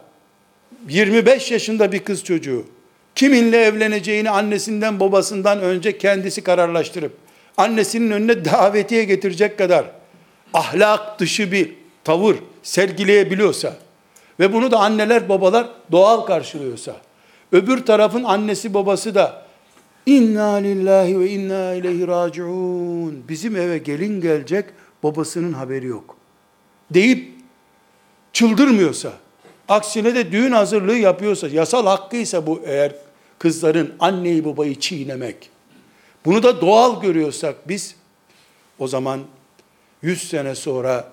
[0.88, 2.64] 25 yaşında bir kız çocuğu
[3.14, 7.12] kiminle evleneceğini annesinden babasından önce kendisi kararlaştırıp
[7.56, 9.84] annesinin önüne davetiye getirecek kadar
[10.54, 11.74] ahlak dışı bir
[12.04, 13.76] tavır sergileyebiliyorsa
[14.40, 16.96] ve bunu da anneler babalar doğal karşılıyorsa
[17.52, 19.42] öbür tarafın annesi babası da
[20.06, 24.64] inna lillahi ve inna ileyhi raciun bizim eve gelin gelecek
[25.02, 26.16] babasının haberi yok
[26.90, 27.37] deyip
[28.38, 29.12] çıldırmıyorsa
[29.68, 32.94] aksine de düğün hazırlığı yapıyorsa yasal hakkıysa bu eğer
[33.38, 35.50] kızların anneyi babayı çiğnemek
[36.24, 37.94] bunu da doğal görüyorsak biz
[38.78, 39.20] o zaman
[40.02, 41.12] 100 sene sonra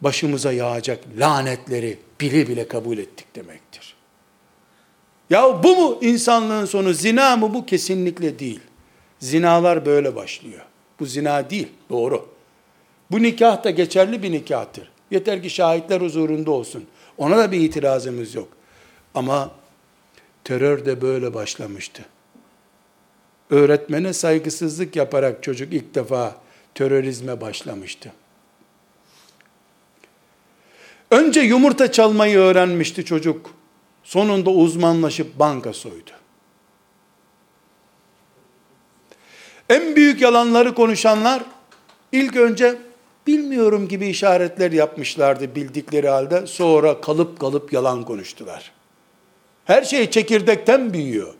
[0.00, 3.94] başımıza yağacak lanetleri bile bile kabul ettik demektir.
[5.30, 6.92] Ya bu mu insanlığın sonu?
[6.92, 7.66] Zina mı bu?
[7.66, 8.60] Kesinlikle değil.
[9.18, 10.62] Zinalar böyle başlıyor.
[11.00, 12.28] Bu zina değil, doğru.
[13.10, 14.91] Bu nikah da geçerli bir nikahtır.
[15.12, 16.86] Yeter ki şahitler huzurunda olsun.
[17.18, 18.48] Ona da bir itirazımız yok.
[19.14, 19.50] Ama
[20.44, 22.04] terör de böyle başlamıştı.
[23.50, 26.36] Öğretmene saygısızlık yaparak çocuk ilk defa
[26.74, 28.12] terörizme başlamıştı.
[31.10, 33.54] Önce yumurta çalmayı öğrenmişti çocuk.
[34.04, 36.10] Sonunda uzmanlaşıp banka soydu.
[39.68, 41.42] En büyük yalanları konuşanlar
[42.12, 42.78] ilk önce
[43.26, 46.46] bilmiyorum gibi işaretler yapmışlardı bildikleri halde.
[46.46, 48.72] Sonra kalıp kalıp yalan konuştular.
[49.64, 51.34] Her şey çekirdekten büyüyor.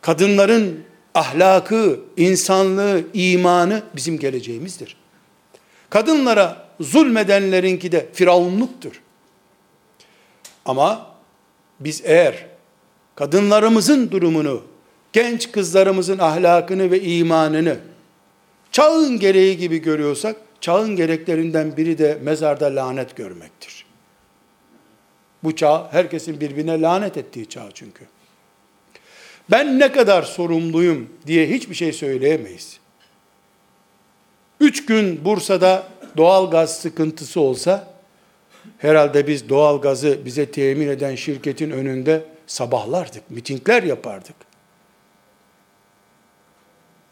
[0.00, 4.96] Kadınların ahlakı, insanlığı, imanı bizim geleceğimizdir.
[5.90, 9.02] Kadınlara zulmedenlerinki de firavunluktur.
[10.64, 11.06] Ama
[11.80, 12.46] biz eğer
[13.14, 14.62] kadınlarımızın durumunu,
[15.12, 17.76] genç kızlarımızın ahlakını ve imanını
[18.72, 23.86] çağın gereği gibi görüyorsak, çağın gereklerinden biri de mezarda lanet görmektir.
[25.44, 28.04] Bu çağ herkesin birbirine lanet ettiği çağ çünkü.
[29.50, 32.80] Ben ne kadar sorumluyum diye hiçbir şey söyleyemeyiz.
[34.60, 37.94] Üç gün Bursa'da doğal gaz sıkıntısı olsa,
[38.78, 44.47] herhalde biz doğal gazı bize temin eden şirketin önünde sabahlardık, mitingler yapardık.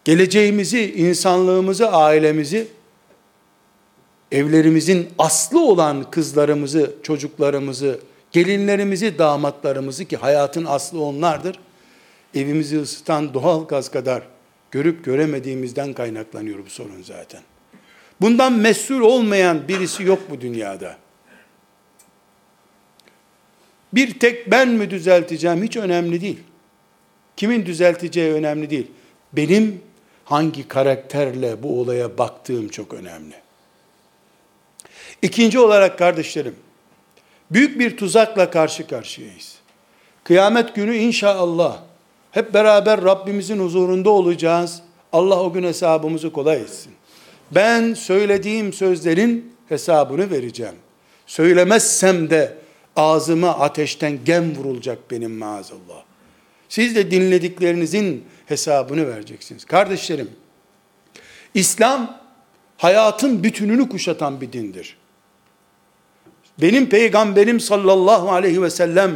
[0.07, 2.69] Geleceğimizi, insanlığımızı, ailemizi,
[4.33, 8.01] evlerimizin aslı olan kızlarımızı, çocuklarımızı,
[8.33, 11.59] gelinlerimizi, damatlarımızı ki hayatın aslı onlardır.
[12.35, 14.23] Evimizi ısıtan doğal gaz kadar
[14.71, 17.41] görüp göremediğimizden kaynaklanıyor bu sorun zaten.
[18.21, 20.97] Bundan mesul olmayan birisi yok bu dünyada.
[23.93, 26.39] Bir tek ben mi düzelteceğim hiç önemli değil.
[27.37, 28.87] Kimin düzelteceği önemli değil.
[29.33, 29.86] Benim
[30.27, 33.35] hangi karakterle bu olaya baktığım çok önemli.
[35.23, 36.57] İkinci olarak kardeşlerim,
[37.51, 39.55] büyük bir tuzakla karşı karşıyayız.
[40.25, 41.79] Kıyamet günü inşallah
[42.31, 44.83] hep beraber Rabbimizin huzurunda olacağız.
[45.13, 46.93] Allah o gün hesabımızı kolay etsin.
[47.51, 50.75] Ben söylediğim sözlerin hesabını vereceğim.
[51.27, 52.57] Söylemezsem de
[52.97, 56.03] ağzıma ateşten gem vurulacak benim maazallah.
[56.69, 59.65] Siz de dinlediklerinizin hesabını vereceksiniz.
[59.65, 60.31] Kardeşlerim,
[61.55, 62.21] İslam
[62.77, 64.97] hayatın bütününü kuşatan bir dindir.
[66.61, 69.11] Benim peygamberim sallallahu aleyhi ve sellem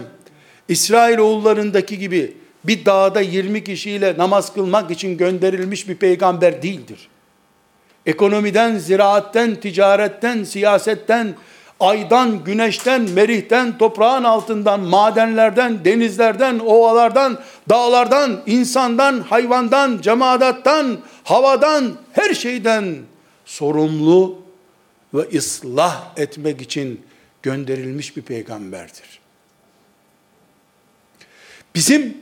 [0.69, 7.09] İsrail oğullarındaki gibi bir dağda 20 kişiyle namaz kılmak için gönderilmiş bir peygamber değildir.
[8.07, 11.35] Ekonomiden, ziraatten, ticaretten, siyasetten,
[11.81, 17.39] aydan, güneşten, merihten, toprağın altından, madenlerden, denizlerden, ovalardan,
[17.69, 22.97] dağlardan, insandan, hayvandan, cemaattan, havadan, her şeyden
[23.45, 24.43] sorumlu
[25.15, 27.01] ve ıslah etmek için
[27.43, 29.21] gönderilmiş bir peygamberdir.
[31.75, 32.17] Bizim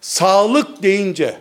[0.00, 1.38] sağlık deyince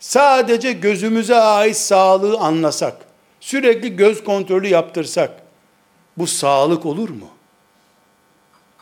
[0.00, 2.96] sadece gözümüze ait sağlığı anlasak,
[3.40, 5.45] sürekli göz kontrolü yaptırsak,
[6.18, 7.28] bu sağlık olur mu?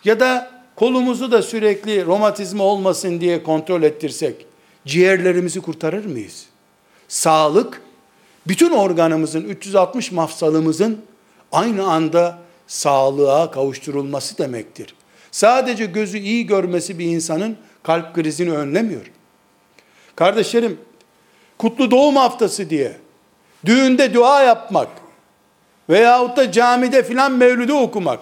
[0.05, 4.47] Ya da kolumuzu da sürekli romatizma olmasın diye kontrol ettirsek,
[4.87, 6.47] ciğerlerimizi kurtarır mıyız?
[7.09, 7.83] Sağlık,
[8.47, 11.03] bütün organımızın, 360 mafsalımızın
[11.53, 14.95] aynı anda sağlığa kavuşturulması demektir.
[15.31, 19.11] Sadece gözü iyi görmesi bir insanın kalp krizini önlemiyor.
[20.17, 20.81] Kardeşlerim,
[21.59, 22.97] kutlu doğum haftası diye
[23.65, 24.89] düğünde dua yapmak
[25.91, 28.21] veyahut da camide filan mevlüde okumak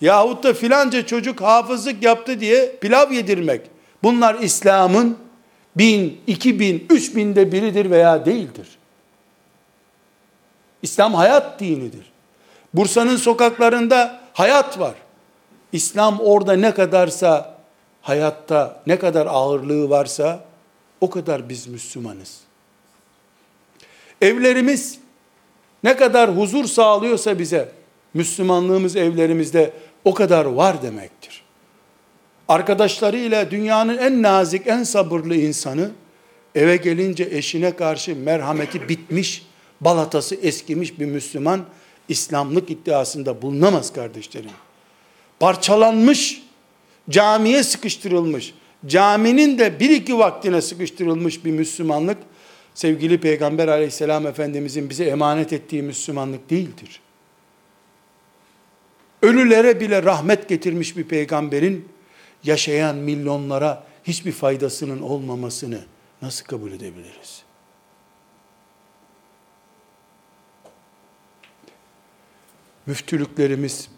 [0.00, 3.60] yahut da filanca çocuk hafızlık yaptı diye pilav yedirmek
[4.02, 5.18] bunlar İslam'ın
[5.76, 8.68] bin, iki bin, üç binde biridir veya değildir.
[10.82, 12.12] İslam hayat dinidir.
[12.74, 14.94] Bursa'nın sokaklarında hayat var.
[15.72, 17.58] İslam orada ne kadarsa
[18.02, 20.44] hayatta ne kadar ağırlığı varsa
[21.00, 22.40] o kadar biz Müslümanız.
[24.20, 24.98] Evlerimiz
[25.84, 27.72] ne kadar huzur sağlıyorsa bize
[28.14, 29.72] Müslümanlığımız evlerimizde
[30.04, 31.42] o kadar var demektir.
[32.48, 35.90] Arkadaşlarıyla dünyanın en nazik, en sabırlı insanı
[36.54, 39.46] eve gelince eşine karşı merhameti bitmiş,
[39.80, 41.60] balatası eskimiş bir Müslüman
[42.08, 44.50] İslamlık iddiasında bulunamaz kardeşlerim.
[45.40, 46.42] Parçalanmış,
[47.10, 48.54] camiye sıkıştırılmış,
[48.86, 52.18] caminin de bir iki vaktine sıkıştırılmış bir Müslümanlık,
[52.74, 57.00] sevgili Peygamber aleyhisselam Efendimizin bize emanet ettiği Müslümanlık değildir.
[59.22, 61.88] Ölülere bile rahmet getirmiş bir peygamberin,
[62.44, 65.80] yaşayan milyonlara hiçbir faydasının olmamasını
[66.22, 67.44] nasıl kabul edebiliriz?
[72.86, 73.88] müftülüklerimiz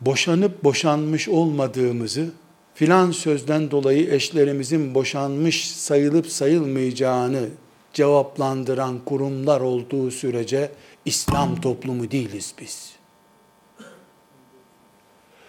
[0.00, 2.30] boşanıp boşanmış olmadığımızı,
[2.76, 7.48] filan sözden dolayı eşlerimizin boşanmış sayılıp sayılmayacağını
[7.92, 10.70] cevaplandıran kurumlar olduğu sürece
[11.04, 12.92] İslam toplumu değiliz biz.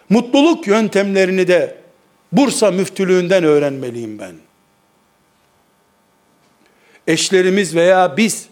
[0.09, 1.78] Mutluluk yöntemlerini de
[2.32, 4.36] Bursa müftülüğünden öğrenmeliyim ben.
[7.07, 8.47] Eşlerimiz veya biz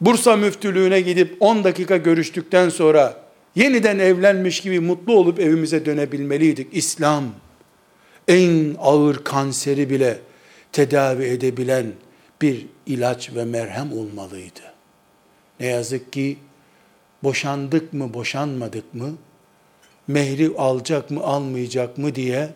[0.00, 3.25] Bursa müftülüğüne gidip 10 dakika görüştükten sonra
[3.56, 6.76] yeniden evlenmiş gibi mutlu olup evimize dönebilmeliydik.
[6.76, 7.24] İslam
[8.28, 10.20] en ağır kanseri bile
[10.72, 11.92] tedavi edebilen
[12.42, 14.60] bir ilaç ve merhem olmalıydı.
[15.60, 16.38] Ne yazık ki
[17.22, 19.14] boşandık mı boşanmadık mı,
[20.08, 22.50] mehri alacak mı almayacak mı diye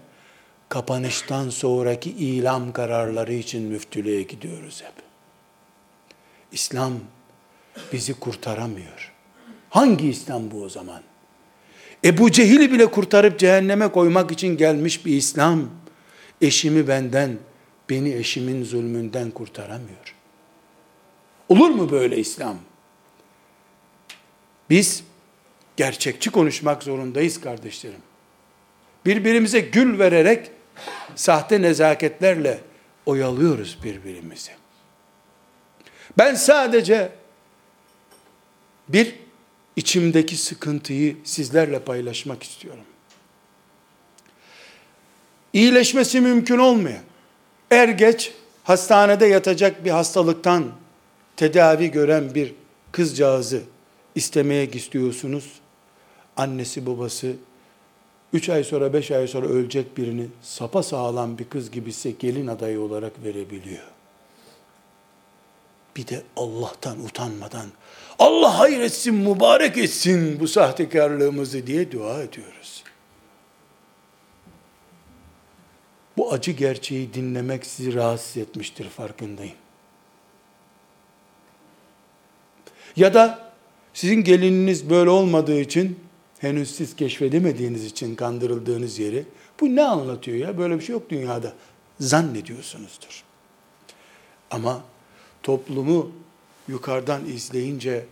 [0.69, 5.05] kapanıştan sonraki ilam kararları için müftülüğe gidiyoruz hep.
[6.53, 6.93] İslam
[7.93, 9.20] bizi kurtaramıyor.
[9.71, 11.03] Hangi İslam bu o zaman?
[12.05, 15.71] Ebu Cehil'i bile kurtarıp cehenneme koymak için gelmiş bir İslam,
[16.41, 17.39] eşimi benden,
[17.91, 20.15] beni eşimin zulmünden kurtaramıyor.
[21.49, 22.57] Olur mu böyle İslam?
[24.71, 25.05] Biz
[25.77, 28.01] gerçekçi konuşmak zorundayız kardeşlerim.
[29.07, 30.51] Birbirimize gül vererek
[31.15, 32.61] sahte nezaketlerle
[33.07, 34.51] oyalıyoruz birbirimizi.
[36.19, 37.13] Ben sadece
[38.89, 39.15] bir
[39.81, 42.85] içimdeki sıkıntıyı sizlerle paylaşmak istiyorum.
[45.53, 47.03] İyileşmesi mümkün olmayan,
[47.71, 48.33] er geç
[48.65, 50.65] hastanede yatacak bir hastalıktan
[51.37, 52.55] tedavi gören bir
[52.93, 53.63] kızcağızı
[54.15, 55.51] istemeye istiyorsunuz.
[56.37, 57.33] Annesi babası
[58.33, 62.81] 3 ay sonra 5 ay sonra ölecek birini sapa sağlam bir kız gibiyse gelin adayı
[62.81, 63.85] olarak verebiliyor.
[65.97, 67.67] Bir de Allah'tan utanmadan
[68.21, 72.85] Allah hayretsin, mübarek etsin bu sahtekarlığımızı diye dua ediyoruz.
[76.17, 79.55] Bu acı gerçeği dinlemek sizi rahatsız etmiştir farkındayım.
[82.97, 83.53] Ya da
[83.95, 85.99] sizin gelininiz böyle olmadığı için
[86.39, 89.25] henüz siz keşfedemediğiniz için kandırıldığınız yeri
[89.61, 91.53] bu ne anlatıyor ya böyle bir şey yok dünyada
[92.01, 93.25] zannediyorsunuzdur.
[94.51, 94.81] Ama
[95.43, 96.13] toplumu
[96.69, 98.07] yukarıdan izleyince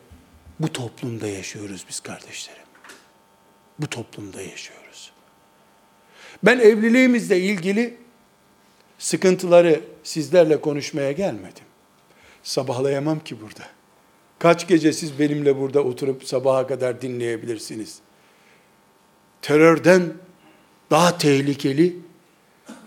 [0.60, 2.62] bu toplumda yaşıyoruz biz kardeşlerim.
[3.78, 5.12] Bu toplumda yaşıyoruz.
[6.42, 7.96] Ben evliliğimizle ilgili
[8.98, 11.64] sıkıntıları sizlerle konuşmaya gelmedim.
[12.42, 13.64] Sabahlayamam ki burada.
[14.38, 17.98] Kaç gece siz benimle burada oturup sabaha kadar dinleyebilirsiniz.
[19.42, 20.12] Terörden
[20.90, 21.96] daha tehlikeli,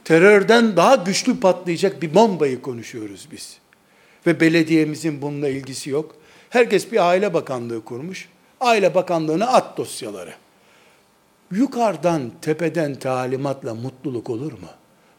[0.04, 3.61] terörden daha güçlü patlayacak bir bombayı konuşuyoruz biz.
[4.28, 6.16] Ve belediyemizin bununla ilgisi yok.
[6.50, 8.30] Herkes bir aile bakanlığı kurmuş.
[8.60, 10.34] Aile bakanlığına at dosyaları.
[11.52, 14.68] Yukarıdan, tepeden talimatla mutluluk olur mu?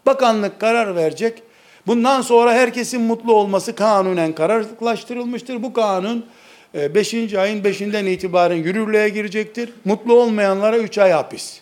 [0.06, 1.42] Bakanlık karar verecek.
[1.86, 5.62] Bundan sonra herkesin mutlu olması kanunen kararlaştırılmıştır.
[5.62, 6.26] Bu kanun
[6.74, 7.14] 5.
[7.14, 9.72] E, ayın 5'inden itibaren yürürlüğe girecektir.
[9.84, 11.60] Mutlu olmayanlara 3 ay hapis.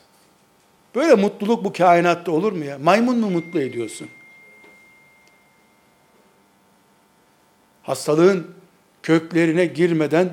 [0.95, 2.79] Böyle mutluluk bu kainatta olur mu ya?
[2.79, 4.09] Maymun mu mutlu ediyorsun?
[7.91, 8.47] Hastalığın
[9.03, 10.31] köklerine girmeden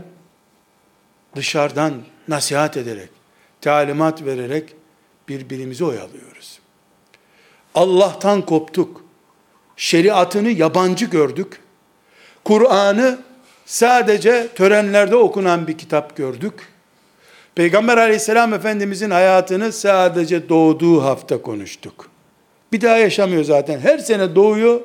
[1.35, 1.93] dışarıdan
[2.27, 3.09] nasihat ederek,
[3.61, 4.75] talimat vererek
[5.29, 6.59] birbirimizi oyalıyoruz.
[7.75, 9.03] Allah'tan koptuk.
[9.77, 11.59] Şeriatını yabancı gördük.
[12.45, 13.19] Kur'an'ı
[13.65, 16.53] sadece törenlerde okunan bir kitap gördük.
[17.55, 22.09] Peygamber aleyhisselam efendimizin hayatını sadece doğduğu hafta konuştuk.
[22.71, 23.79] Bir daha yaşamıyor zaten.
[23.79, 24.81] Her sene doğuyor.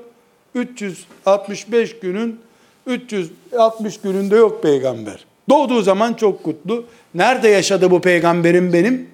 [0.54, 2.40] 365 günün
[2.86, 5.24] 360 gününde yok peygamber.
[5.48, 6.84] Doğduğu zaman çok kutlu.
[7.14, 9.08] Nerede yaşadı bu peygamberim benim?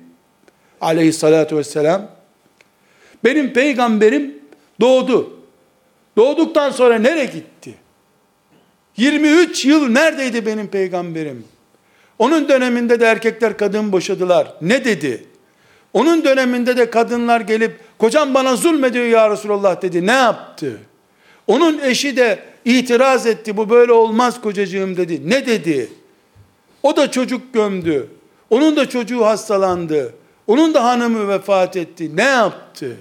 [0.81, 2.09] Aleyhissalatu vesselam.
[3.25, 4.35] Benim peygamberim
[4.81, 5.39] doğdu.
[6.17, 7.75] Doğduktan sonra nereye gitti?
[8.97, 11.45] 23 yıl neredeydi benim peygamberim?
[12.19, 14.53] Onun döneminde de erkekler kadın boşadılar.
[14.63, 15.25] Ne dedi?
[15.93, 20.07] Onun döneminde de kadınlar gelip kocam bana zulmediyor ya Resulallah dedi.
[20.07, 20.81] Ne yaptı?
[21.47, 22.39] Onun eşi de
[22.69, 23.57] itiraz etti.
[23.57, 25.31] Bu böyle olmaz kocacığım dedi.
[25.31, 25.89] Ne dedi?
[26.83, 28.09] O da çocuk gömdü.
[28.51, 30.15] Onun da çocuğu hastalandı.
[30.47, 32.17] Onun da hanımı vefat etti.
[32.17, 32.97] Ne yaptı?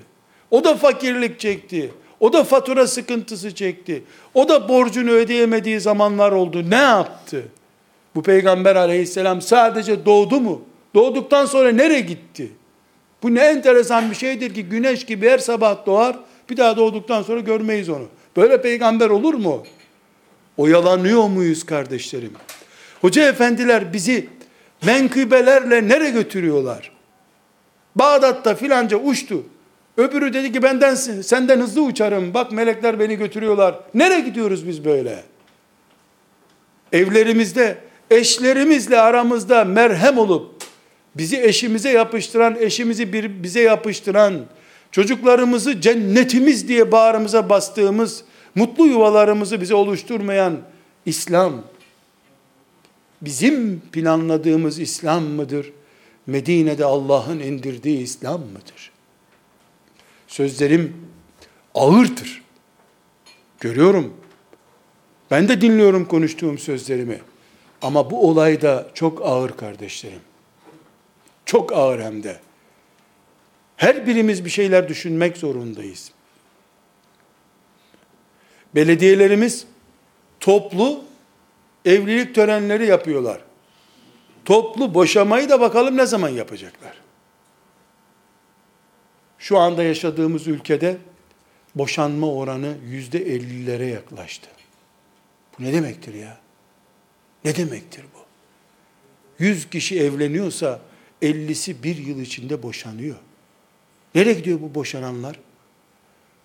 [0.51, 1.91] O da fakirlik çekti.
[2.19, 4.03] O da fatura sıkıntısı çekti.
[4.33, 6.69] O da borcunu ödeyemediği zamanlar oldu.
[6.69, 7.43] Ne yaptı?
[8.15, 10.61] Bu peygamber aleyhisselam sadece doğdu mu?
[10.95, 12.51] Doğduktan sonra nereye gitti?
[13.23, 16.15] Bu ne enteresan bir şeydir ki güneş gibi her sabah doğar,
[16.49, 18.05] bir daha doğduktan sonra görmeyiz onu.
[18.37, 19.63] Böyle peygamber olur mu?
[20.57, 22.33] Oyalanıyor muyuz kardeşlerim?
[23.01, 24.29] Hoca efendiler bizi
[24.85, 26.91] menkıbelerle nereye götürüyorlar?
[27.95, 29.43] Bağdat'ta filanca uçtu.
[29.97, 32.33] Öbürü dedi ki benden senden hızlı uçarım.
[32.33, 33.79] Bak melekler beni götürüyorlar.
[33.93, 35.23] Nereye gidiyoruz biz böyle?
[36.91, 37.77] Evlerimizde
[38.11, 40.63] eşlerimizle aramızda merhem olup
[41.15, 44.45] bizi eşimize yapıştıran, eşimizi bir, bize yapıştıran,
[44.97, 48.23] çocuklarımızı cennetimiz diye bağrımıza bastığımız,
[48.55, 50.61] mutlu yuvalarımızı bize oluşturmayan
[51.05, 51.63] İslam,
[53.21, 55.73] bizim planladığımız İslam mıdır?
[56.27, 58.91] Medine'de Allah'ın indirdiği İslam mıdır?
[60.27, 60.97] Sözlerim
[61.75, 62.43] ağırdır.
[63.59, 64.13] Görüyorum.
[65.31, 67.21] Ben de dinliyorum konuştuğum sözlerimi.
[67.81, 70.21] Ama bu olay da çok ağır kardeşlerim.
[71.45, 72.46] Çok ağır hem de.
[73.77, 76.11] Her birimiz bir şeyler düşünmek zorundayız.
[78.75, 79.65] Belediyelerimiz
[80.39, 81.03] toplu
[81.85, 83.41] evlilik törenleri yapıyorlar.
[84.45, 87.01] Toplu boşamayı da bakalım ne zaman yapacaklar.
[89.39, 90.97] Şu anda yaşadığımız ülkede
[91.75, 94.49] boşanma oranı yüzde ellilere yaklaştı.
[95.59, 96.37] Bu ne demektir ya?
[97.45, 98.19] Ne demektir bu?
[99.43, 100.79] Yüz kişi evleniyorsa
[101.21, 103.15] 50'si bir yıl içinde boşanıyor.
[104.17, 105.39] Nereye gidiyor bu boşananlar?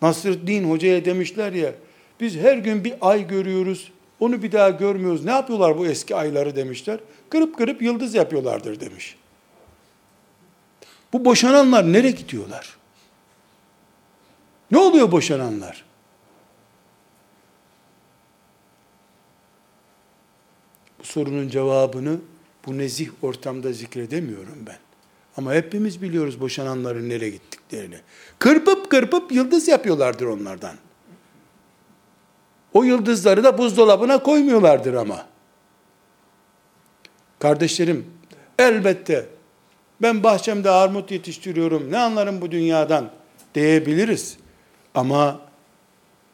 [0.03, 1.75] Nasreddin Hoca'ya demişler ya,
[2.21, 5.25] biz her gün bir ay görüyoruz, onu bir daha görmüyoruz.
[5.25, 7.01] Ne yapıyorlar bu eski ayları demişler.
[7.31, 9.17] Kırıp kırıp yıldız yapıyorlardır demiş.
[11.13, 12.77] Bu boşananlar nereye gidiyorlar?
[14.71, 15.85] Ne oluyor boşananlar?
[20.99, 22.21] Bu sorunun cevabını
[22.67, 24.79] bu nezih ortamda zikredemiyorum ben.
[25.37, 27.97] Ama hepimiz biliyoruz boşananların nereye gittiklerini.
[28.39, 30.77] Kırpıp kırpıp yıldız yapıyorlardır onlardan.
[32.73, 35.27] O yıldızları da buzdolabına koymuyorlardır ama.
[37.39, 38.07] Kardeşlerim,
[38.59, 39.27] elbette
[40.03, 43.11] ben bahçemde armut yetiştiriyorum, ne anlarım bu dünyadan
[43.55, 44.37] diyebiliriz.
[44.95, 45.41] Ama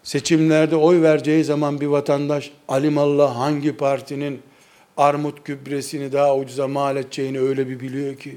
[0.03, 4.43] seçimlerde oy vereceği zaman bir vatandaş alimallah hangi partinin
[4.97, 8.37] armut gübresini daha ucuza mal edeceğini öyle bir biliyor ki.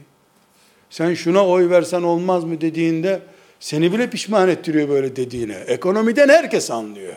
[0.92, 3.22] Sen şuna oy versen olmaz mı dediğinde
[3.60, 5.54] seni bile pişman ettiriyor böyle dediğine.
[5.54, 7.16] Ekonomiden herkes anlıyor.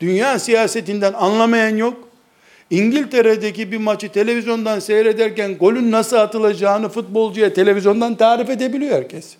[0.00, 2.08] Dünya siyasetinden anlamayan yok.
[2.70, 9.36] İngiltere'deki bir maçı televizyondan seyrederken golün nasıl atılacağını futbolcuya televizyondan tarif edebiliyor herkes.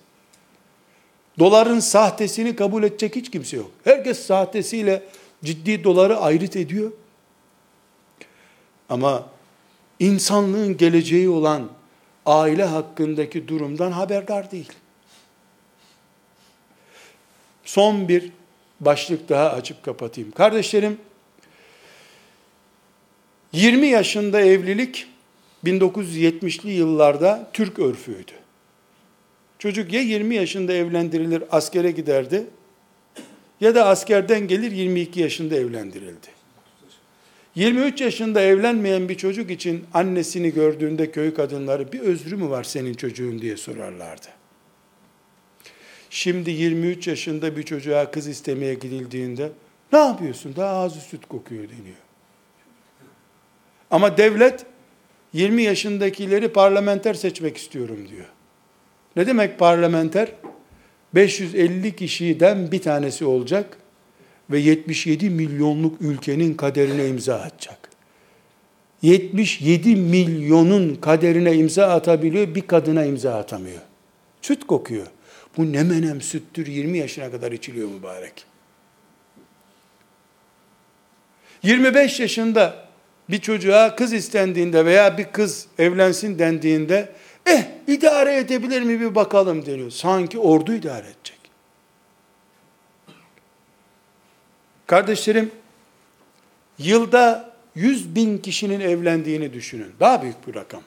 [1.39, 3.71] Doların sahtesini kabul edecek hiç kimse yok.
[3.85, 5.03] Herkes sahtesiyle
[5.45, 6.93] ciddi doları ayrıt ediyor.
[8.89, 9.27] Ama
[9.99, 11.69] insanlığın geleceği olan
[12.27, 14.73] aile hakkındaki durumdan haberdar değil.
[17.65, 18.31] Son bir
[18.81, 20.31] başlık daha açıp kapatayım.
[20.31, 20.99] Kardeşlerim,
[23.53, 25.07] 20 yaşında evlilik
[25.65, 28.33] 1970'li yıllarda Türk örfüydü.
[29.59, 32.47] Çocuk ya 20 yaşında evlendirilir, askere giderdi
[33.61, 36.40] ya da askerden gelir 22 yaşında evlendirildi.
[37.55, 42.95] 23 yaşında evlenmeyen bir çocuk için annesini gördüğünde köy kadınları bir özrü mü var senin
[42.95, 44.27] çocuğun diye sorarlardı.
[46.11, 49.53] Şimdi 23 yaşında bir çocuğa kız istemeye gidildiğinde
[49.93, 50.57] ne yapıyorsun?
[50.57, 51.97] Daha ağzı süt kokuyor deniyor.
[53.91, 54.67] Ama devlet
[55.33, 58.27] 20 yaşındakileri parlamenter seçmek istiyorum diyor.
[59.17, 60.33] Ne demek parlamenter?
[61.15, 63.80] 550 kişiden bir tanesi olacak
[64.51, 67.91] ve 77 milyonluk ülkenin kaderine imza atacak.
[69.03, 73.81] 77 milyonun kaderine imza atabiliyor, bir kadına imza atamıyor.
[74.43, 75.07] Süt kokuyor.
[75.57, 78.45] Bu ne menem süttür 20 yaşına kadar içiliyor mübarek.
[81.63, 82.89] 25 yaşında
[83.31, 87.09] bir çocuğa kız istendiğinde veya bir kız evlensin dendiğinde
[87.47, 89.91] eh idare edebilir mi bir bakalım deniyor.
[89.91, 91.40] Sanki ordu idare edecek.
[94.91, 95.51] Kardeşlerim,
[96.79, 99.93] yılda 100 bin kişinin evlendiğini düşünün.
[100.01, 100.83] Daha büyük bir rakam.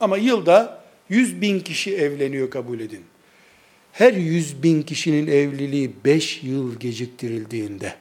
[0.00, 3.04] Ama yılda 100 bin kişi evleniyor kabul edin.
[3.92, 7.94] Her 100 bin kişinin evliliği 5 yıl geciktirildiğinde,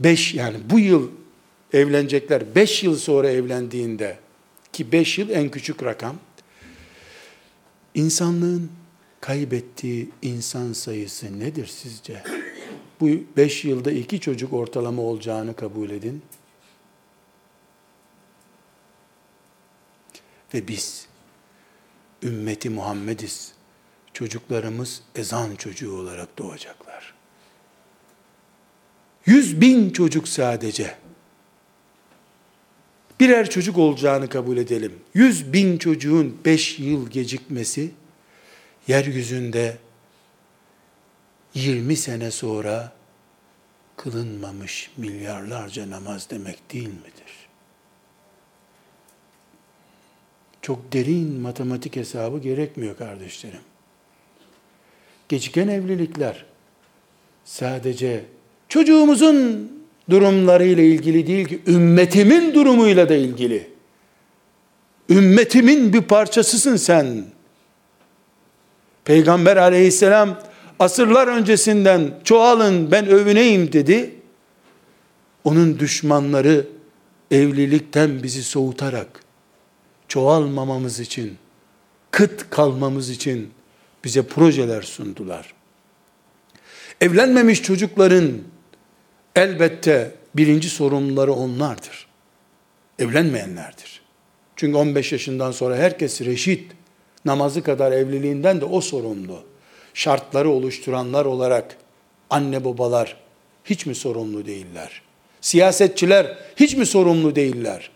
[0.00, 1.10] 5 yani bu yıl
[1.72, 4.18] evlenecekler 5 yıl sonra evlendiğinde
[4.72, 6.16] ki 5 yıl en küçük rakam
[7.94, 8.70] insanlığın
[9.26, 12.22] kaybettiği insan sayısı nedir sizce?
[13.00, 16.22] Bu beş yılda iki çocuk ortalama olacağını kabul edin.
[20.54, 21.06] Ve biz
[22.22, 23.52] ümmeti Muhammediz.
[24.12, 27.14] Çocuklarımız ezan çocuğu olarak doğacaklar.
[29.26, 30.94] Yüz bin çocuk sadece.
[33.20, 34.92] birer çocuk olacağını kabul edelim.
[35.14, 37.90] Yüz bin çocuğun beş yıl gecikmesi,
[38.88, 39.76] yeryüzünde
[41.54, 42.92] 20 sene sonra
[43.96, 47.46] kılınmamış milyarlarca namaz demek değil midir?
[50.62, 53.60] Çok derin matematik hesabı gerekmiyor kardeşlerim.
[55.28, 56.44] Geciken evlilikler
[57.44, 58.24] sadece
[58.68, 59.70] çocuğumuzun
[60.10, 63.70] durumlarıyla ilgili değil ki ümmetimin durumuyla da ilgili.
[65.10, 67.24] Ümmetimin bir parçasısın sen.
[69.06, 70.38] Peygamber aleyhisselam
[70.78, 74.14] asırlar öncesinden çoğalın ben övüneyim dedi.
[75.44, 76.66] Onun düşmanları
[77.30, 79.20] evlilikten bizi soğutarak
[80.08, 81.38] çoğalmamamız için,
[82.10, 83.50] kıt kalmamız için
[84.04, 85.54] bize projeler sundular.
[87.00, 88.32] Evlenmemiş çocukların
[89.36, 92.06] elbette birinci sorumluları onlardır.
[92.98, 94.02] Evlenmeyenlerdir.
[94.56, 96.72] Çünkü 15 yaşından sonra herkes reşit,
[97.26, 99.42] namazı kadar evliliğinden de o sorumlu.
[99.94, 101.76] Şartları oluşturanlar olarak
[102.30, 103.16] anne babalar
[103.64, 105.02] hiç mi sorumlu değiller?
[105.40, 107.90] Siyasetçiler hiç mi sorumlu değiller?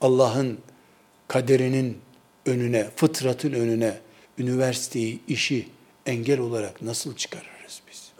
[0.00, 0.58] Allah'ın
[1.28, 1.98] kaderinin
[2.46, 3.98] önüne, fıtratın önüne
[4.38, 5.68] üniversiteyi, işi
[6.06, 8.12] engel olarak nasıl çıkarırız biz?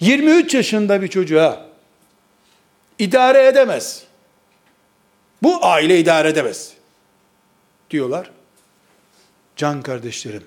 [0.00, 1.66] 23 yaşında bir çocuğa
[2.98, 4.04] idare edemez.
[5.44, 6.72] Bu aile idare edemez.
[7.90, 8.30] Diyorlar.
[9.56, 10.44] Can kardeşlerim,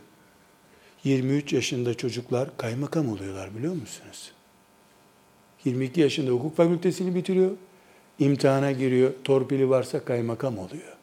[1.03, 4.31] 23 yaşında çocuklar kaymakam oluyorlar biliyor musunuz?
[5.65, 7.51] 22 yaşında hukuk fakültesini bitiriyor.
[8.19, 9.13] imtihana giriyor.
[9.23, 10.97] Torpili varsa kaymakam oluyor.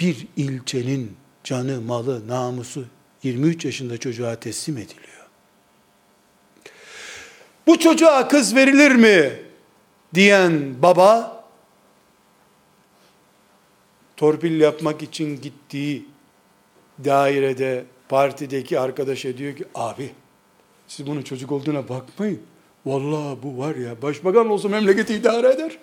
[0.00, 2.84] Bir ilçenin canı, malı, namusu
[3.22, 5.26] 23 yaşında çocuğa teslim ediliyor.
[7.66, 9.43] Bu çocuğa kız verilir mi
[10.14, 11.44] diyen baba
[14.16, 16.06] torpil yapmak için gittiği
[17.04, 20.10] dairede partideki arkadaşa diyor ki abi
[20.88, 22.40] siz bunun çocuk olduğuna bakmayın.
[22.86, 25.78] Vallahi bu var ya başbakan olsa memleketi idare eder.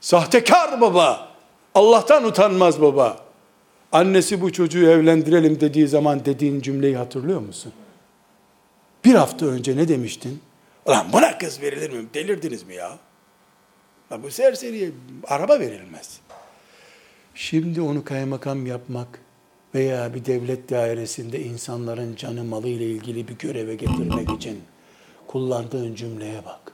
[0.00, 1.28] Sahtekar baba.
[1.74, 3.24] Allah'tan utanmaz baba.
[3.92, 7.72] Annesi bu çocuğu evlendirelim dediği zaman dediğin cümleyi hatırlıyor musun?
[9.04, 10.40] Bir hafta önce ne demiştin?
[10.86, 12.06] Ulan buna kız verilir mi?
[12.14, 12.98] Delirdiniz mi ya?
[14.10, 14.90] ya bu serseriye
[15.26, 16.20] araba verilmez.
[17.34, 19.20] Şimdi onu kaymakam yapmak
[19.74, 24.62] veya bir devlet dairesinde insanların canı malı ile ilgili bir göreve getirmek için
[25.26, 26.72] kullandığın cümleye bak.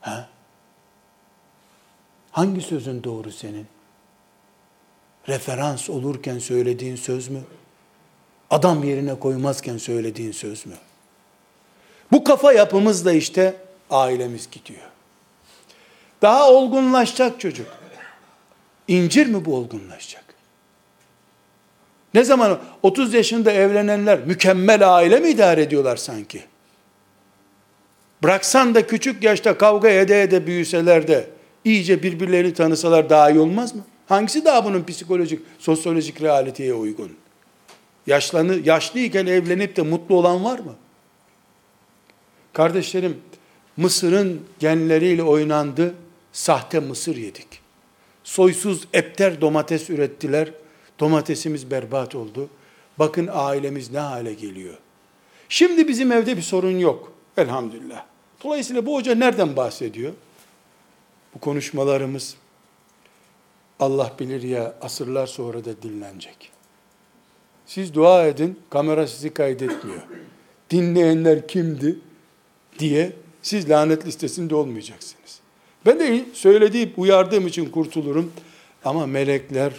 [0.00, 0.28] Ha?
[2.30, 3.66] Hangi sözün doğru senin?
[5.28, 7.40] Referans olurken söylediğin söz mü?
[8.50, 10.74] Adam yerine koymazken söylediğin söz mü?
[12.12, 13.56] Bu kafa yapımızla işte
[13.90, 14.86] ailemiz gidiyor.
[16.22, 17.66] Daha olgunlaşacak çocuk.
[18.88, 20.24] İncir mi bu olgunlaşacak?
[22.14, 26.42] Ne zaman 30 yaşında evlenenler mükemmel aile mi idare ediyorlar sanki?
[28.22, 31.26] Bıraksan da küçük yaşta kavga ede ede büyüseler de
[31.64, 33.82] iyice birbirlerini tanısalar daha iyi olmaz mı?
[34.08, 37.16] Hangisi daha bunun psikolojik, sosyolojik realiteye uygun?
[38.06, 40.74] Yaşlanı, yaşlıyken evlenip de mutlu olan var mı?
[42.56, 43.20] Kardeşlerim,
[43.76, 45.94] Mısır'ın genleriyle oynandı,
[46.32, 47.46] sahte mısır yedik.
[48.24, 50.52] Soysuz epter domates ürettiler,
[51.00, 52.48] domatesimiz berbat oldu.
[52.98, 54.74] Bakın ailemiz ne hale geliyor.
[55.48, 57.12] Şimdi bizim evde bir sorun yok.
[57.36, 58.04] Elhamdülillah.
[58.44, 60.12] Dolayısıyla bu hoca nereden bahsediyor?
[61.34, 62.36] Bu konuşmalarımız
[63.80, 66.50] Allah bilir ya asırlar sonra da dinlenecek.
[67.66, 70.02] Siz dua edin, kamera sizi kaydetmiyor.
[70.70, 71.98] Dinleyenler kimdi
[72.78, 73.12] diye
[73.42, 75.40] siz lanet listesinde olmayacaksınız.
[75.86, 78.32] Ben de söylediğim, uyardığım için kurtulurum.
[78.84, 79.72] Ama melekler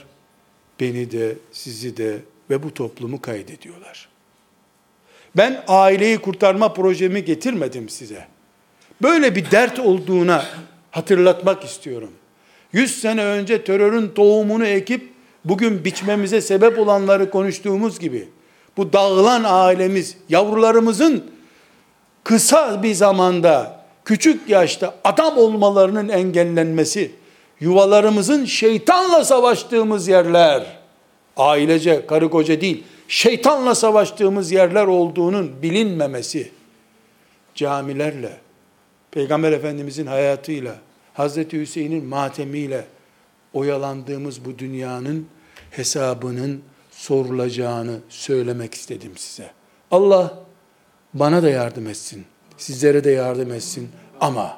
[0.80, 2.18] beni de, sizi de
[2.50, 4.10] ve bu toplumu kaydediyorlar.
[5.38, 8.28] Ben aileyi kurtarma projemi getirmedim size.
[9.02, 10.46] Böyle bir dert olduğuna
[10.92, 12.12] hatırlatmak istiyorum.
[12.74, 15.10] Yüz sene önce terörün tohumunu ekip
[15.46, 18.30] bugün biçmemize sebep olanları konuştuğumuz gibi
[18.78, 21.32] bu dağılan ailemiz, yavrularımızın
[22.28, 27.12] kısa bir zamanda, küçük yaşta adam olmalarının engellenmesi,
[27.60, 30.78] yuvalarımızın şeytanla savaştığımız yerler,
[31.38, 36.52] ailece, karı koca değil, şeytanla savaştığımız yerler olduğunun bilinmemesi,
[37.56, 38.38] camilerle,
[39.12, 40.76] Peygamber Efendimizin hayatıyla,
[41.14, 42.86] Hazreti Hüseyin'in matemiyle
[43.54, 45.28] oyalandığımız bu dünyanın
[45.72, 46.62] hesabının
[46.92, 49.52] sorulacağını söylemek istedim size.
[49.92, 50.47] Allah
[51.20, 52.26] bana da yardım etsin,
[52.58, 53.90] sizlere de yardım etsin
[54.22, 54.58] ama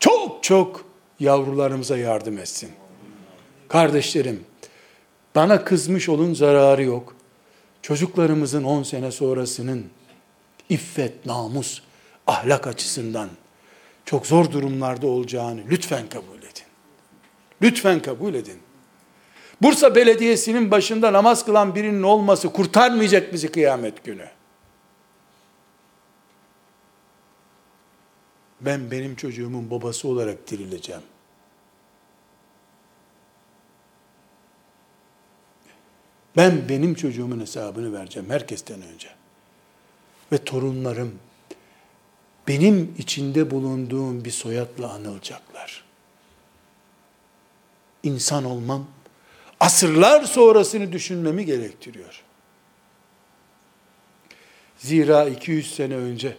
[0.00, 0.84] çok çok
[1.20, 2.70] yavrularımıza yardım etsin.
[3.68, 4.44] Kardeşlerim,
[5.34, 7.16] bana kızmış olun zararı yok.
[7.82, 9.86] Çocuklarımızın 10 sene sonrasının
[10.68, 11.82] iffet, namus,
[12.26, 13.28] ahlak açısından
[14.04, 16.64] çok zor durumlarda olacağını lütfen kabul edin.
[17.62, 18.58] Lütfen kabul edin.
[19.62, 24.26] Bursa Belediyesi'nin başında namaz kılan birinin olması kurtarmayacak bizi kıyamet günü.
[28.64, 31.02] Ben benim çocuğumun babası olarak dirileceğim.
[36.36, 39.08] Ben benim çocuğumun hesabını vereceğim herkesten önce.
[40.32, 41.18] Ve torunlarım
[42.48, 45.84] benim içinde bulunduğum bir soyadla anılacaklar.
[48.02, 48.86] İnsan olmam
[49.60, 52.22] asırlar sonrasını düşünmemi gerektiriyor.
[54.78, 56.36] Zira 200 sene önce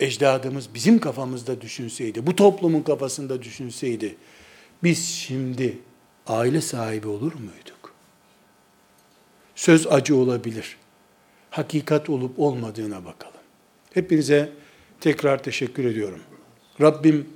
[0.00, 4.16] ecdadımız bizim kafamızda düşünseydi, bu toplumun kafasında düşünseydi,
[4.82, 5.78] biz şimdi
[6.26, 7.94] aile sahibi olur muyduk?
[9.54, 10.76] Söz acı olabilir.
[11.50, 13.40] Hakikat olup olmadığına bakalım.
[13.94, 14.52] Hepinize
[15.00, 16.20] tekrar teşekkür ediyorum.
[16.80, 17.28] Rabbim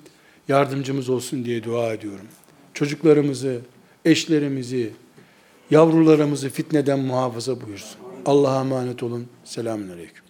[0.49, 2.27] yardımcımız olsun diye dua ediyorum.
[2.75, 3.61] Çocuklarımızı,
[4.05, 4.93] eşlerimizi,
[5.71, 8.01] yavrularımızı fitneden muhafaza buyursun.
[8.27, 9.27] Allah'a emanet olun.
[9.45, 10.24] Selamun Aleyküm.